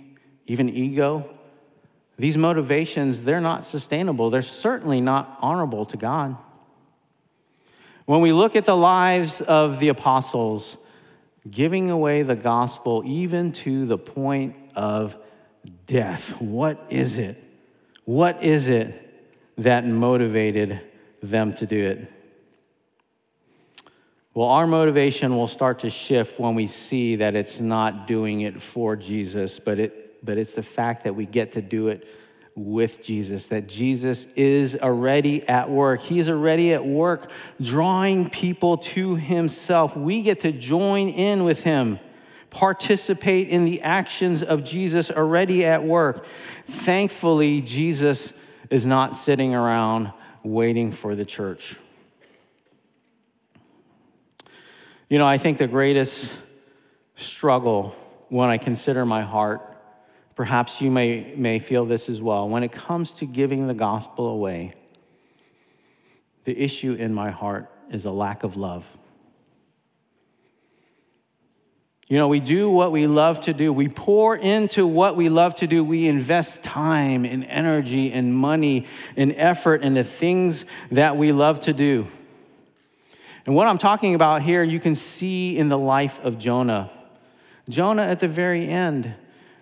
even 0.46 0.68
ego, 0.68 1.28
these 2.20 2.36
motivations, 2.36 3.22
they're 3.22 3.40
not 3.40 3.64
sustainable. 3.64 4.30
They're 4.30 4.42
certainly 4.42 5.00
not 5.00 5.38
honorable 5.40 5.86
to 5.86 5.96
God. 5.96 6.36
When 8.04 8.20
we 8.20 8.32
look 8.32 8.56
at 8.56 8.64
the 8.64 8.76
lives 8.76 9.40
of 9.40 9.80
the 9.80 9.88
apostles, 9.88 10.76
giving 11.50 11.90
away 11.90 12.22
the 12.22 12.34
gospel 12.34 13.02
even 13.06 13.52
to 13.52 13.86
the 13.86 13.96
point 13.96 14.54
of 14.74 15.16
death, 15.86 16.40
what 16.40 16.84
is 16.90 17.18
it? 17.18 17.42
What 18.04 18.42
is 18.42 18.68
it 18.68 18.96
that 19.58 19.86
motivated 19.86 20.80
them 21.22 21.54
to 21.54 21.66
do 21.66 21.86
it? 21.86 22.12
Well, 24.34 24.48
our 24.48 24.66
motivation 24.66 25.36
will 25.36 25.46
start 25.46 25.80
to 25.80 25.90
shift 25.90 26.38
when 26.38 26.54
we 26.54 26.66
see 26.66 27.16
that 27.16 27.34
it's 27.34 27.60
not 27.60 28.06
doing 28.06 28.42
it 28.42 28.60
for 28.60 28.94
Jesus, 28.94 29.58
but, 29.58 29.78
it, 29.78 29.99
but 30.22 30.38
it's 30.38 30.54
the 30.54 30.62
fact 30.62 31.04
that 31.04 31.14
we 31.14 31.26
get 31.26 31.52
to 31.52 31.62
do 31.62 31.88
it 31.88 32.08
with 32.54 33.02
Jesus, 33.02 33.46
that 33.46 33.66
Jesus 33.66 34.26
is 34.34 34.76
already 34.76 35.48
at 35.48 35.70
work. 35.70 36.00
He's 36.00 36.28
already 36.28 36.74
at 36.74 36.84
work 36.84 37.30
drawing 37.60 38.28
people 38.28 38.78
to 38.78 39.16
himself. 39.16 39.96
We 39.96 40.22
get 40.22 40.40
to 40.40 40.52
join 40.52 41.08
in 41.08 41.44
with 41.44 41.62
him 41.62 41.98
participate 42.50 43.48
in 43.48 43.64
the 43.64 43.80
actions 43.82 44.42
of 44.42 44.64
Jesus 44.64 45.10
already 45.10 45.64
at 45.64 45.84
work. 45.84 46.26
Thankfully, 46.66 47.60
Jesus 47.60 48.32
is 48.68 48.84
not 48.84 49.14
sitting 49.14 49.54
around 49.54 50.12
waiting 50.42 50.92
for 50.92 51.14
the 51.14 51.24
church. 51.24 51.76
You 55.08 55.18
know, 55.18 55.26
I 55.26 55.38
think 55.38 55.58
the 55.58 55.66
greatest 55.66 56.32
struggle 57.16 57.94
when 58.28 58.48
I 58.48 58.58
consider 58.58 59.04
my 59.04 59.22
heart, 59.22 59.69
perhaps 60.40 60.80
you 60.80 60.90
may, 60.90 61.34
may 61.36 61.58
feel 61.58 61.84
this 61.84 62.08
as 62.08 62.22
well, 62.22 62.48
when 62.48 62.62
it 62.62 62.72
comes 62.72 63.12
to 63.12 63.26
giving 63.26 63.66
the 63.66 63.74
gospel 63.74 64.28
away, 64.28 64.72
the 66.44 66.58
issue 66.58 66.94
in 66.94 67.12
my 67.12 67.28
heart 67.28 67.70
is 67.90 68.06
a 68.06 68.10
lack 68.10 68.42
of 68.42 68.56
love. 68.56 68.86
You 72.08 72.16
know, 72.16 72.26
we 72.26 72.40
do 72.40 72.70
what 72.70 72.90
we 72.90 73.06
love 73.06 73.42
to 73.42 73.52
do. 73.52 73.70
We 73.70 73.88
pour 73.88 74.34
into 74.34 74.86
what 74.86 75.14
we 75.14 75.28
love 75.28 75.56
to 75.56 75.66
do. 75.66 75.84
We 75.84 76.08
invest 76.08 76.64
time 76.64 77.26
and 77.26 77.44
energy 77.44 78.10
and 78.10 78.34
money 78.34 78.86
and 79.18 79.34
effort 79.36 79.82
in 79.82 79.92
the 79.92 80.04
things 80.04 80.64
that 80.90 81.18
we 81.18 81.32
love 81.32 81.60
to 81.64 81.74
do. 81.74 82.08
And 83.44 83.54
what 83.54 83.66
I'm 83.66 83.76
talking 83.76 84.14
about 84.14 84.40
here, 84.40 84.62
you 84.62 84.80
can 84.80 84.94
see 84.94 85.58
in 85.58 85.68
the 85.68 85.76
life 85.76 86.18
of 86.24 86.38
Jonah. 86.38 86.90
Jonah, 87.68 88.04
at 88.04 88.20
the 88.20 88.28
very 88.28 88.66
end, 88.66 89.14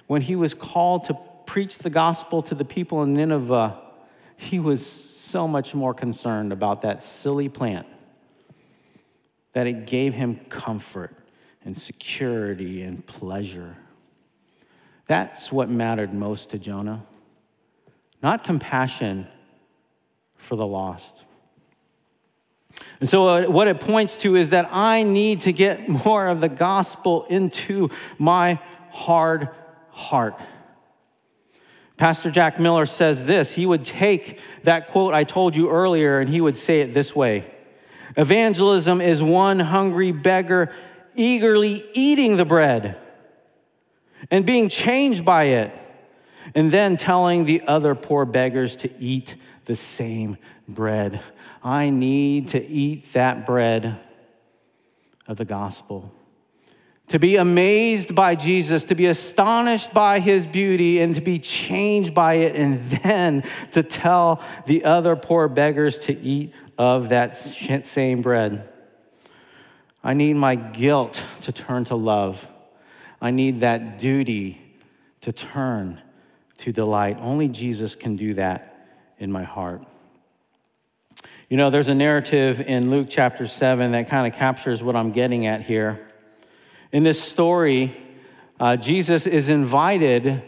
when 0.09 0.23
he 0.23 0.35
was 0.35 0.55
called 0.55 1.05
to 1.05 1.17
preach 1.47 1.79
the 1.79 1.91
gospel 1.91 2.43
to 2.43 2.55
the 2.55 2.65
people 2.65 3.03
in 3.05 3.15
Nineveh, 3.15 3.79
he 4.37 4.59
was 4.59 4.85
so 4.85 5.47
much 5.47 5.75
more 5.75 5.95
concerned 5.95 6.53
about 6.53 6.83
that 6.83 7.05
silly 7.05 7.49
plant 7.49 7.87
that 9.53 9.67
it 9.67 9.87
gave 9.87 10.15
him 10.15 10.37
comfort 10.49 11.15
and 11.65 11.77
security 11.77 12.83
and 12.83 13.07
pleasure. 13.07 13.77
That's 15.07 15.53
what 15.53 15.69
mattered 15.69 16.13
most 16.13 16.51
to 16.51 16.59
Jonah, 16.59 17.05
not 18.23 18.45
compassion 18.45 19.27
for 20.37 20.57
the 20.57 20.67
lost. 20.67 21.25
And 23.01 23.09
so, 23.09 23.29
uh, 23.29 23.43
what 23.47 23.69
it 23.69 23.81
points 23.81 24.19
to 24.23 24.37
is 24.37 24.51
that 24.51 24.69
I 24.71 25.03
need 25.03 25.43
to 25.43 25.53
get 25.53 25.89
more 26.07 26.29
of 26.29 26.41
the 26.41 26.49
gospel 26.49 27.25
into 27.25 27.91
my 28.19 28.61
hard 28.91 29.49
heart. 29.99 30.39
Pastor 31.97 32.31
Jack 32.31 32.61
Miller 32.61 32.87
says 32.87 33.25
this. 33.25 33.53
He 33.53 33.67
would 33.67 33.85
take 33.85 34.41
that 34.63 34.87
quote 34.87 35.13
I 35.13 35.25
told 35.25 35.57
you 35.57 35.69
earlier 35.69 36.21
and 36.21 36.31
he 36.31 36.41
would 36.41 36.57
say 36.57 36.81
it 36.81 36.95
this 36.95 37.15
way 37.15 37.45
Evangelism 38.17 39.01
is 39.01 39.23
one 39.23 39.59
hungry 39.59 40.13
beggar 40.13 40.73
eagerly 41.15 41.85
eating 41.95 42.37
the 42.37 42.45
bread 42.45 42.97
and 44.31 44.47
being 44.47 44.69
changed 44.69 45.25
by 45.25 45.45
it, 45.45 45.73
and 46.55 46.71
then 46.71 46.97
telling 46.97 47.45
the 47.45 47.63
other 47.67 47.95
poor 47.95 48.25
beggars 48.25 48.77
to 48.77 48.91
eat 48.99 49.35
the 49.67 49.77
same 49.77 50.37
bread. 50.67 51.21
I 51.63 51.91
need 51.91 52.49
to 52.49 52.65
eat 52.65 53.13
that 53.13 53.47
bread 53.47 53.99
of 55.27 55.37
the 55.37 55.45
gospel. 55.45 56.13
To 57.09 57.19
be 57.19 57.37
amazed 57.37 58.15
by 58.15 58.35
Jesus, 58.35 58.85
to 58.85 58.95
be 58.95 59.07
astonished 59.07 59.95
by 59.95 60.21
his 60.21 60.47
beauty, 60.47 61.01
and 61.01 61.15
to 61.15 61.21
be 61.21 61.39
changed 61.39 62.15
by 62.15 62.35
it, 62.35 62.55
and 62.55 62.81
then 63.03 63.45
to 63.73 63.83
tell 63.83 64.43
the 64.67 64.85
other 64.85 65.17
poor 65.17 65.49
beggars 65.49 66.01
to 66.01 66.19
eat 66.19 66.53
of 66.77 67.09
that 67.09 67.37
same 67.37 68.23
bread. 68.23 68.69
I 70.03 70.15
need 70.15 70.35
my 70.35 70.55
guilt 70.55 71.25
to 71.43 71.53
turn 71.53 71.85
to 71.87 71.97
love. 71.97 72.49
I 73.21 73.31
need 73.31 73.61
that 73.61 73.99
duty 73.99 74.61
to 75.23 75.33
turn 75.33 76.01
to 76.59 76.73
delight. 76.73 77.19
Only 77.21 77.49
Jesus 77.49 77.95
can 77.95 78.17
do 78.17 78.35
that 78.35 78.89
in 79.19 79.33
my 79.33 79.45
heart. 79.45 79.83
You 81.49 81.57
know, 81.57 81.71
there's 81.71 81.89
a 81.89 81.95
narrative 81.95 82.61
in 82.61 82.91
Luke 82.91 83.09
chapter 83.09 83.47
7 83.47 83.93
that 83.93 84.09
kind 84.09 84.33
of 84.33 84.39
captures 84.39 84.83
what 84.83 84.95
I'm 84.95 85.11
getting 85.11 85.47
at 85.47 85.63
here. 85.63 86.08
In 86.91 87.03
this 87.03 87.23
story, 87.23 87.95
uh, 88.59 88.77
Jesus 88.77 89.27
is 89.27 89.49
invited 89.49 90.43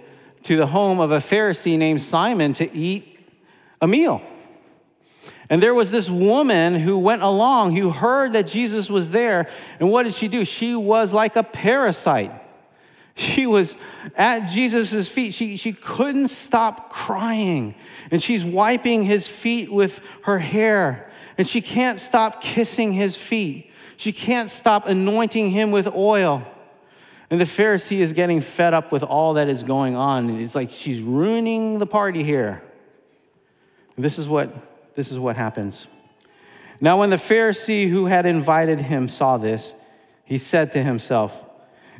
to 0.44 0.56
the 0.56 0.66
home 0.66 0.98
of 0.98 1.10
a 1.10 1.18
Pharisee 1.18 1.76
named 1.76 2.00
Simon 2.00 2.54
to 2.54 2.72
eat 2.74 3.18
a 3.80 3.86
meal. 3.86 4.22
And 5.50 5.62
there 5.62 5.74
was 5.74 5.90
this 5.90 6.08
woman 6.08 6.76
who 6.76 6.98
went 6.98 7.22
along, 7.22 7.76
who 7.76 7.90
heard 7.90 8.32
that 8.34 8.46
Jesus 8.46 8.88
was 8.88 9.10
there. 9.10 9.48
And 9.80 9.90
what 9.90 10.04
did 10.04 10.14
she 10.14 10.28
do? 10.28 10.44
She 10.44 10.74
was 10.76 11.12
like 11.12 11.36
a 11.36 11.42
parasite. 11.42 12.32
She 13.16 13.46
was 13.46 13.76
at 14.16 14.46
Jesus' 14.46 15.08
feet. 15.08 15.34
She, 15.34 15.56
she 15.56 15.72
couldn't 15.72 16.28
stop 16.28 16.88
crying. 16.90 17.74
And 18.10 18.22
she's 18.22 18.44
wiping 18.44 19.04
his 19.04 19.28
feet 19.28 19.70
with 19.70 20.06
her 20.22 20.38
hair. 20.38 21.10
And 21.36 21.46
she 21.46 21.60
can't 21.60 22.00
stop 22.00 22.40
kissing 22.40 22.92
his 22.92 23.16
feet. 23.16 23.69
She 24.00 24.12
can't 24.12 24.48
stop 24.48 24.86
anointing 24.86 25.50
him 25.50 25.72
with 25.72 25.86
oil. 25.88 26.42
And 27.28 27.38
the 27.38 27.44
Pharisee 27.44 27.98
is 27.98 28.14
getting 28.14 28.40
fed 28.40 28.72
up 28.72 28.90
with 28.92 29.02
all 29.02 29.34
that 29.34 29.50
is 29.50 29.62
going 29.62 29.94
on. 29.94 30.40
It's 30.40 30.54
like 30.54 30.70
she's 30.70 31.02
ruining 31.02 31.78
the 31.78 31.84
party 31.84 32.22
here. 32.22 32.62
This 33.98 34.18
is 34.18 34.26
what, 34.26 34.94
this 34.94 35.12
is 35.12 35.18
what 35.18 35.36
happens. 35.36 35.86
Now, 36.80 36.98
when 36.98 37.10
the 37.10 37.16
Pharisee 37.16 37.90
who 37.90 38.06
had 38.06 38.24
invited 38.24 38.80
him 38.80 39.06
saw 39.06 39.36
this, 39.36 39.74
he 40.24 40.38
said 40.38 40.72
to 40.72 40.82
himself, 40.82 41.44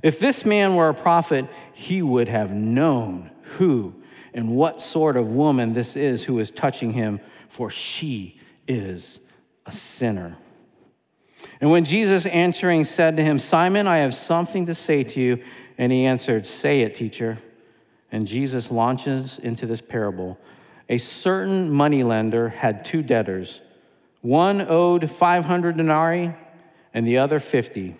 If 0.02 0.18
this 0.18 0.46
man 0.46 0.76
were 0.76 0.88
a 0.88 0.94
prophet, 0.94 1.44
he 1.74 2.00
would 2.00 2.28
have 2.28 2.50
known 2.50 3.30
who 3.42 3.94
and 4.32 4.56
what 4.56 4.80
sort 4.80 5.18
of 5.18 5.32
woman 5.32 5.74
this 5.74 5.96
is 5.96 6.24
who 6.24 6.38
is 6.38 6.50
touching 6.50 6.94
him, 6.94 7.20
for 7.50 7.68
she 7.68 8.40
is 8.66 9.20
a 9.66 9.72
sinner. 9.72 10.38
And 11.60 11.70
when 11.70 11.84
Jesus 11.84 12.26
answering 12.26 12.84
said 12.84 13.16
to 13.16 13.22
him, 13.22 13.38
Simon, 13.38 13.86
I 13.86 13.98
have 13.98 14.14
something 14.14 14.66
to 14.66 14.74
say 14.74 15.04
to 15.04 15.20
you, 15.20 15.42
and 15.78 15.92
he 15.92 16.06
answered, 16.06 16.46
Say 16.46 16.82
it, 16.82 16.94
teacher. 16.94 17.38
And 18.12 18.26
Jesus 18.26 18.70
launches 18.70 19.38
into 19.38 19.66
this 19.66 19.80
parable. 19.80 20.38
A 20.88 20.98
certain 20.98 21.70
moneylender 21.70 22.48
had 22.48 22.84
two 22.84 23.02
debtors. 23.02 23.60
One 24.22 24.60
owed 24.60 25.10
500 25.10 25.76
denarii 25.76 26.34
and 26.92 27.06
the 27.06 27.18
other 27.18 27.38
50. 27.38 27.96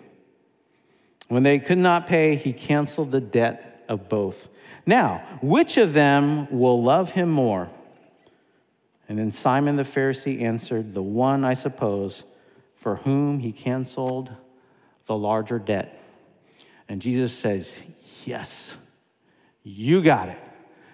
When 1.29 1.43
they 1.43 1.59
could 1.59 1.77
not 1.77 2.07
pay, 2.07 2.35
he 2.35 2.51
canceled 2.51 3.11
the 3.11 3.21
debt 3.21 3.85
of 3.87 4.09
both. 4.09 4.49
Now, 4.85 5.23
which 5.41 5.77
of 5.77 5.93
them 5.93 6.51
will 6.51 6.83
love 6.83 7.11
him 7.11 7.29
more? 7.29 7.69
And 9.07 9.17
then 9.17 9.31
Simon 9.31 9.77
the 9.77 9.83
Pharisee 9.83 10.41
answered, 10.41 10.93
The 10.93 11.01
one, 11.01 11.43
I 11.43 11.53
suppose 11.53 12.25
for 12.81 12.95
whom 12.95 13.37
he 13.37 13.51
canceled 13.51 14.31
the 15.05 15.15
larger 15.15 15.59
debt. 15.59 16.03
And 16.89 16.99
Jesus 16.99 17.31
says, 17.31 17.79
Yes, 18.25 18.75
you 19.63 20.01
got 20.01 20.29
it. 20.29 20.41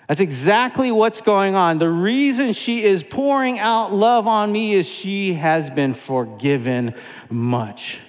That's 0.08 0.20
exactly 0.20 0.92
what's 0.92 1.22
going 1.22 1.56
on. 1.56 1.78
The 1.78 1.90
reason 1.90 2.52
she 2.52 2.84
is 2.84 3.04
pouring 3.04 3.58
out 3.60 3.94
love 3.94 4.28
on 4.28 4.52
me 4.52 4.74
is 4.74 4.88
she 4.88 5.34
has 5.34 5.70
been 5.70 5.94
forgiven 5.94 6.94
much. 7.30 8.00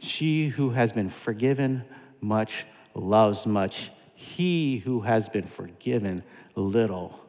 She 0.00 0.48
who 0.48 0.70
has 0.70 0.92
been 0.92 1.08
forgiven 1.08 1.84
much 2.20 2.66
loves 2.94 3.46
much. 3.46 3.90
He 4.14 4.78
who 4.78 5.00
has 5.00 5.28
been 5.28 5.46
forgiven 5.46 6.24
little 6.56 7.20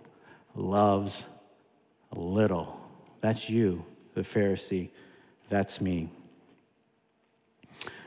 loves 0.56 1.24
little. 2.12 2.82
That's 3.22 3.48
you 3.48 3.86
the 4.16 4.22
Pharisee. 4.22 4.90
That's 5.50 5.80
me. 5.80 6.10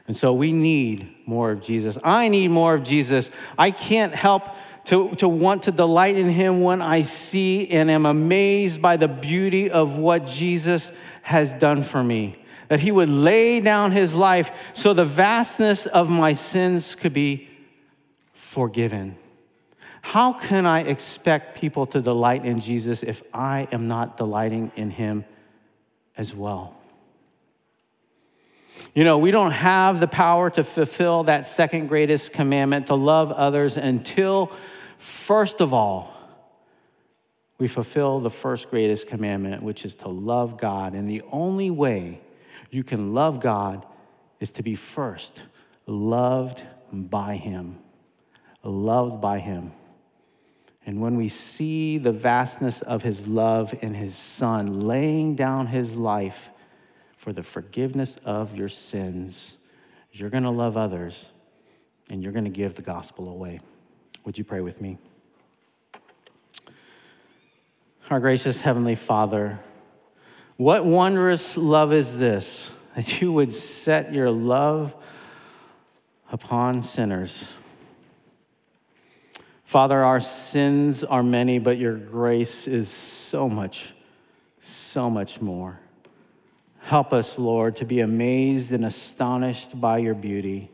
And 0.09 0.17
so 0.17 0.33
we 0.33 0.53
need 0.53 1.15
more 1.27 1.53
of 1.53 1.63
Jesus. 1.63 1.99
I 2.03 2.29
need 2.29 2.49
more 2.49 2.75
of 2.75 2.83
Jesus. 2.83 3.31
I 3.57 3.71
can't 3.71 4.15
help 4.15 4.43
to, 4.87 5.11
to 5.17 5.29
want 5.29 5.65
to 5.65 5.71
delight 5.71 6.17
in 6.17 6.31
him 6.31 6.63
when 6.63 6.81
I 6.81 7.03
see 7.03 7.69
and 7.69 7.91
am 7.91 8.07
amazed 8.07 8.81
by 8.81 8.97
the 8.97 9.07
beauty 9.07 9.71
of 9.71 9.99
what 9.99 10.27
Jesus 10.27 10.91
has 11.23 11.53
done 11.53 11.83
for 11.83 12.03
me. 12.03 12.43
That 12.69 12.81
he 12.81 12.91
would 12.91 13.11
lay 13.11 13.61
down 13.61 13.93
his 13.93 14.15
life 14.15 14.51
so 14.73 14.95
the 14.95 15.05
vastness 15.05 15.87
of 15.87 16.09
my 16.09 16.33
sins 16.33 16.95
could 16.95 17.13
be 17.13 17.49
forgiven. 18.33 19.17
How 20.01 20.33
can 20.33 20.65
I 20.65 20.81
expect 20.81 21.59
people 21.59 21.85
to 21.87 22.01
delight 22.01 22.47
in 22.47 22.61
Jesus 22.61 23.03
if 23.03 23.23
I 23.35 23.69
am 23.73 23.89
not 23.89 24.17
delighting 24.17 24.73
in 24.75 24.91
him 24.91 25.27
as 26.19 26.35
well. 26.35 26.77
You 28.95 29.05
know, 29.05 29.19
we 29.19 29.31
don't 29.31 29.53
have 29.53 30.01
the 30.01 30.09
power 30.09 30.51
to 30.51 30.65
fulfill 30.65 31.25
that 31.25 31.47
second 31.47 31.87
greatest 31.87 32.33
commandment, 32.33 32.89
to 32.89 32.95
love 32.95 33.33
others, 33.33 33.77
until, 33.77 34.53
first 34.99 35.61
of 35.61 35.73
all, 35.73 36.15
we 37.59 37.67
fulfill 37.67 38.21
the 38.21 38.31
first 38.31 38.71
greatest 38.71 39.09
commandment, 39.09 39.63
which 39.63 39.85
is 39.85 39.95
to 39.97 40.09
love 40.09 40.59
God. 40.59 40.95
And 40.95 41.09
the 41.09 41.23
only 41.33 41.71
way 41.71 42.21
you 42.71 42.85
can 42.85 43.15
love 43.15 43.41
God 43.41 43.85
is 44.39 44.51
to 44.51 44.63
be 44.63 44.75
first 44.75 45.43
loved 45.87 46.63
by 46.93 47.35
Him. 47.35 47.79
Loved 48.63 49.21
by 49.21 49.39
Him. 49.39 49.73
And 50.89 51.03
when 51.03 51.19
we 51.19 51.29
see 51.29 51.99
the 51.99 52.13
vastness 52.13 52.81
of 52.81 53.03
his 53.03 53.27
love 53.27 53.75
in 53.83 53.93
his 53.93 54.15
son 54.17 54.87
laying 54.87 55.35
down 55.35 55.67
his 55.67 55.95
life 55.95 56.49
for 57.15 57.31
the 57.31 57.43
forgiveness 57.43 58.17
of 58.25 58.57
your 58.57 58.71
sins, 58.71 59.59
you're 60.13 60.31
going 60.31 60.45
to 60.45 60.51
love 60.51 60.79
others 60.79 61.29
and 62.09 62.23
you're 62.23 62.33
going 62.33 62.47
to 62.47 62.51
give 62.51 62.75
the 62.75 62.81
gospel 62.81 63.29
away. 63.29 63.61
Would 64.25 64.39
you 64.39 64.45
pray 64.45 64.63
with 64.63 64.81
me? 64.81 64.97
Our 68.09 68.19
gracious 68.19 68.63
Heavenly 68.63 68.95
Father, 68.95 69.61
what 70.57 70.87
wondrous 70.87 71.59
love 71.59 71.93
is 71.93 72.17
this 72.17 72.71
that 72.97 73.21
you 73.21 73.31
would 73.35 73.53
set 73.53 74.15
your 74.15 74.31
love 74.31 74.95
upon 76.33 76.83
sinners? 76.83 77.47
Father, 79.69 80.03
our 80.03 80.19
sins 80.19 81.05
are 81.05 81.23
many, 81.23 81.59
but 81.59 81.77
your 81.77 81.95
grace 81.95 82.67
is 82.67 82.89
so 82.89 83.51
much, 83.51 83.93
so 84.61 85.11
much 85.11 85.43
more. 85.43 85.79
Help 86.79 87.13
us, 87.13 87.39
Lord, 87.39 87.77
to 87.77 87.85
be 87.85 88.01
amazed 88.01 88.73
and 88.73 88.83
astonished 88.87 89.79
by 89.79 89.99
your 89.99 90.15
beauty, 90.15 90.71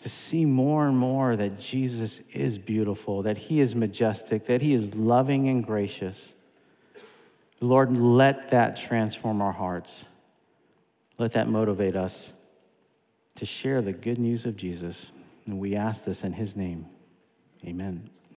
to 0.00 0.08
see 0.08 0.44
more 0.44 0.88
and 0.88 0.98
more 0.98 1.36
that 1.36 1.60
Jesus 1.60 2.22
is 2.32 2.58
beautiful, 2.58 3.22
that 3.22 3.38
he 3.38 3.60
is 3.60 3.76
majestic, 3.76 4.46
that 4.46 4.62
he 4.62 4.74
is 4.74 4.96
loving 4.96 5.48
and 5.48 5.64
gracious. 5.64 6.34
Lord, 7.60 7.96
let 7.96 8.50
that 8.50 8.76
transform 8.76 9.40
our 9.40 9.52
hearts. 9.52 10.04
Let 11.18 11.34
that 11.34 11.48
motivate 11.48 11.94
us 11.94 12.32
to 13.36 13.46
share 13.46 13.80
the 13.80 13.92
good 13.92 14.18
news 14.18 14.44
of 14.44 14.56
Jesus. 14.56 15.12
And 15.46 15.60
we 15.60 15.76
ask 15.76 16.04
this 16.04 16.24
in 16.24 16.32
his 16.32 16.56
name. 16.56 16.86
Amen. 17.66 18.10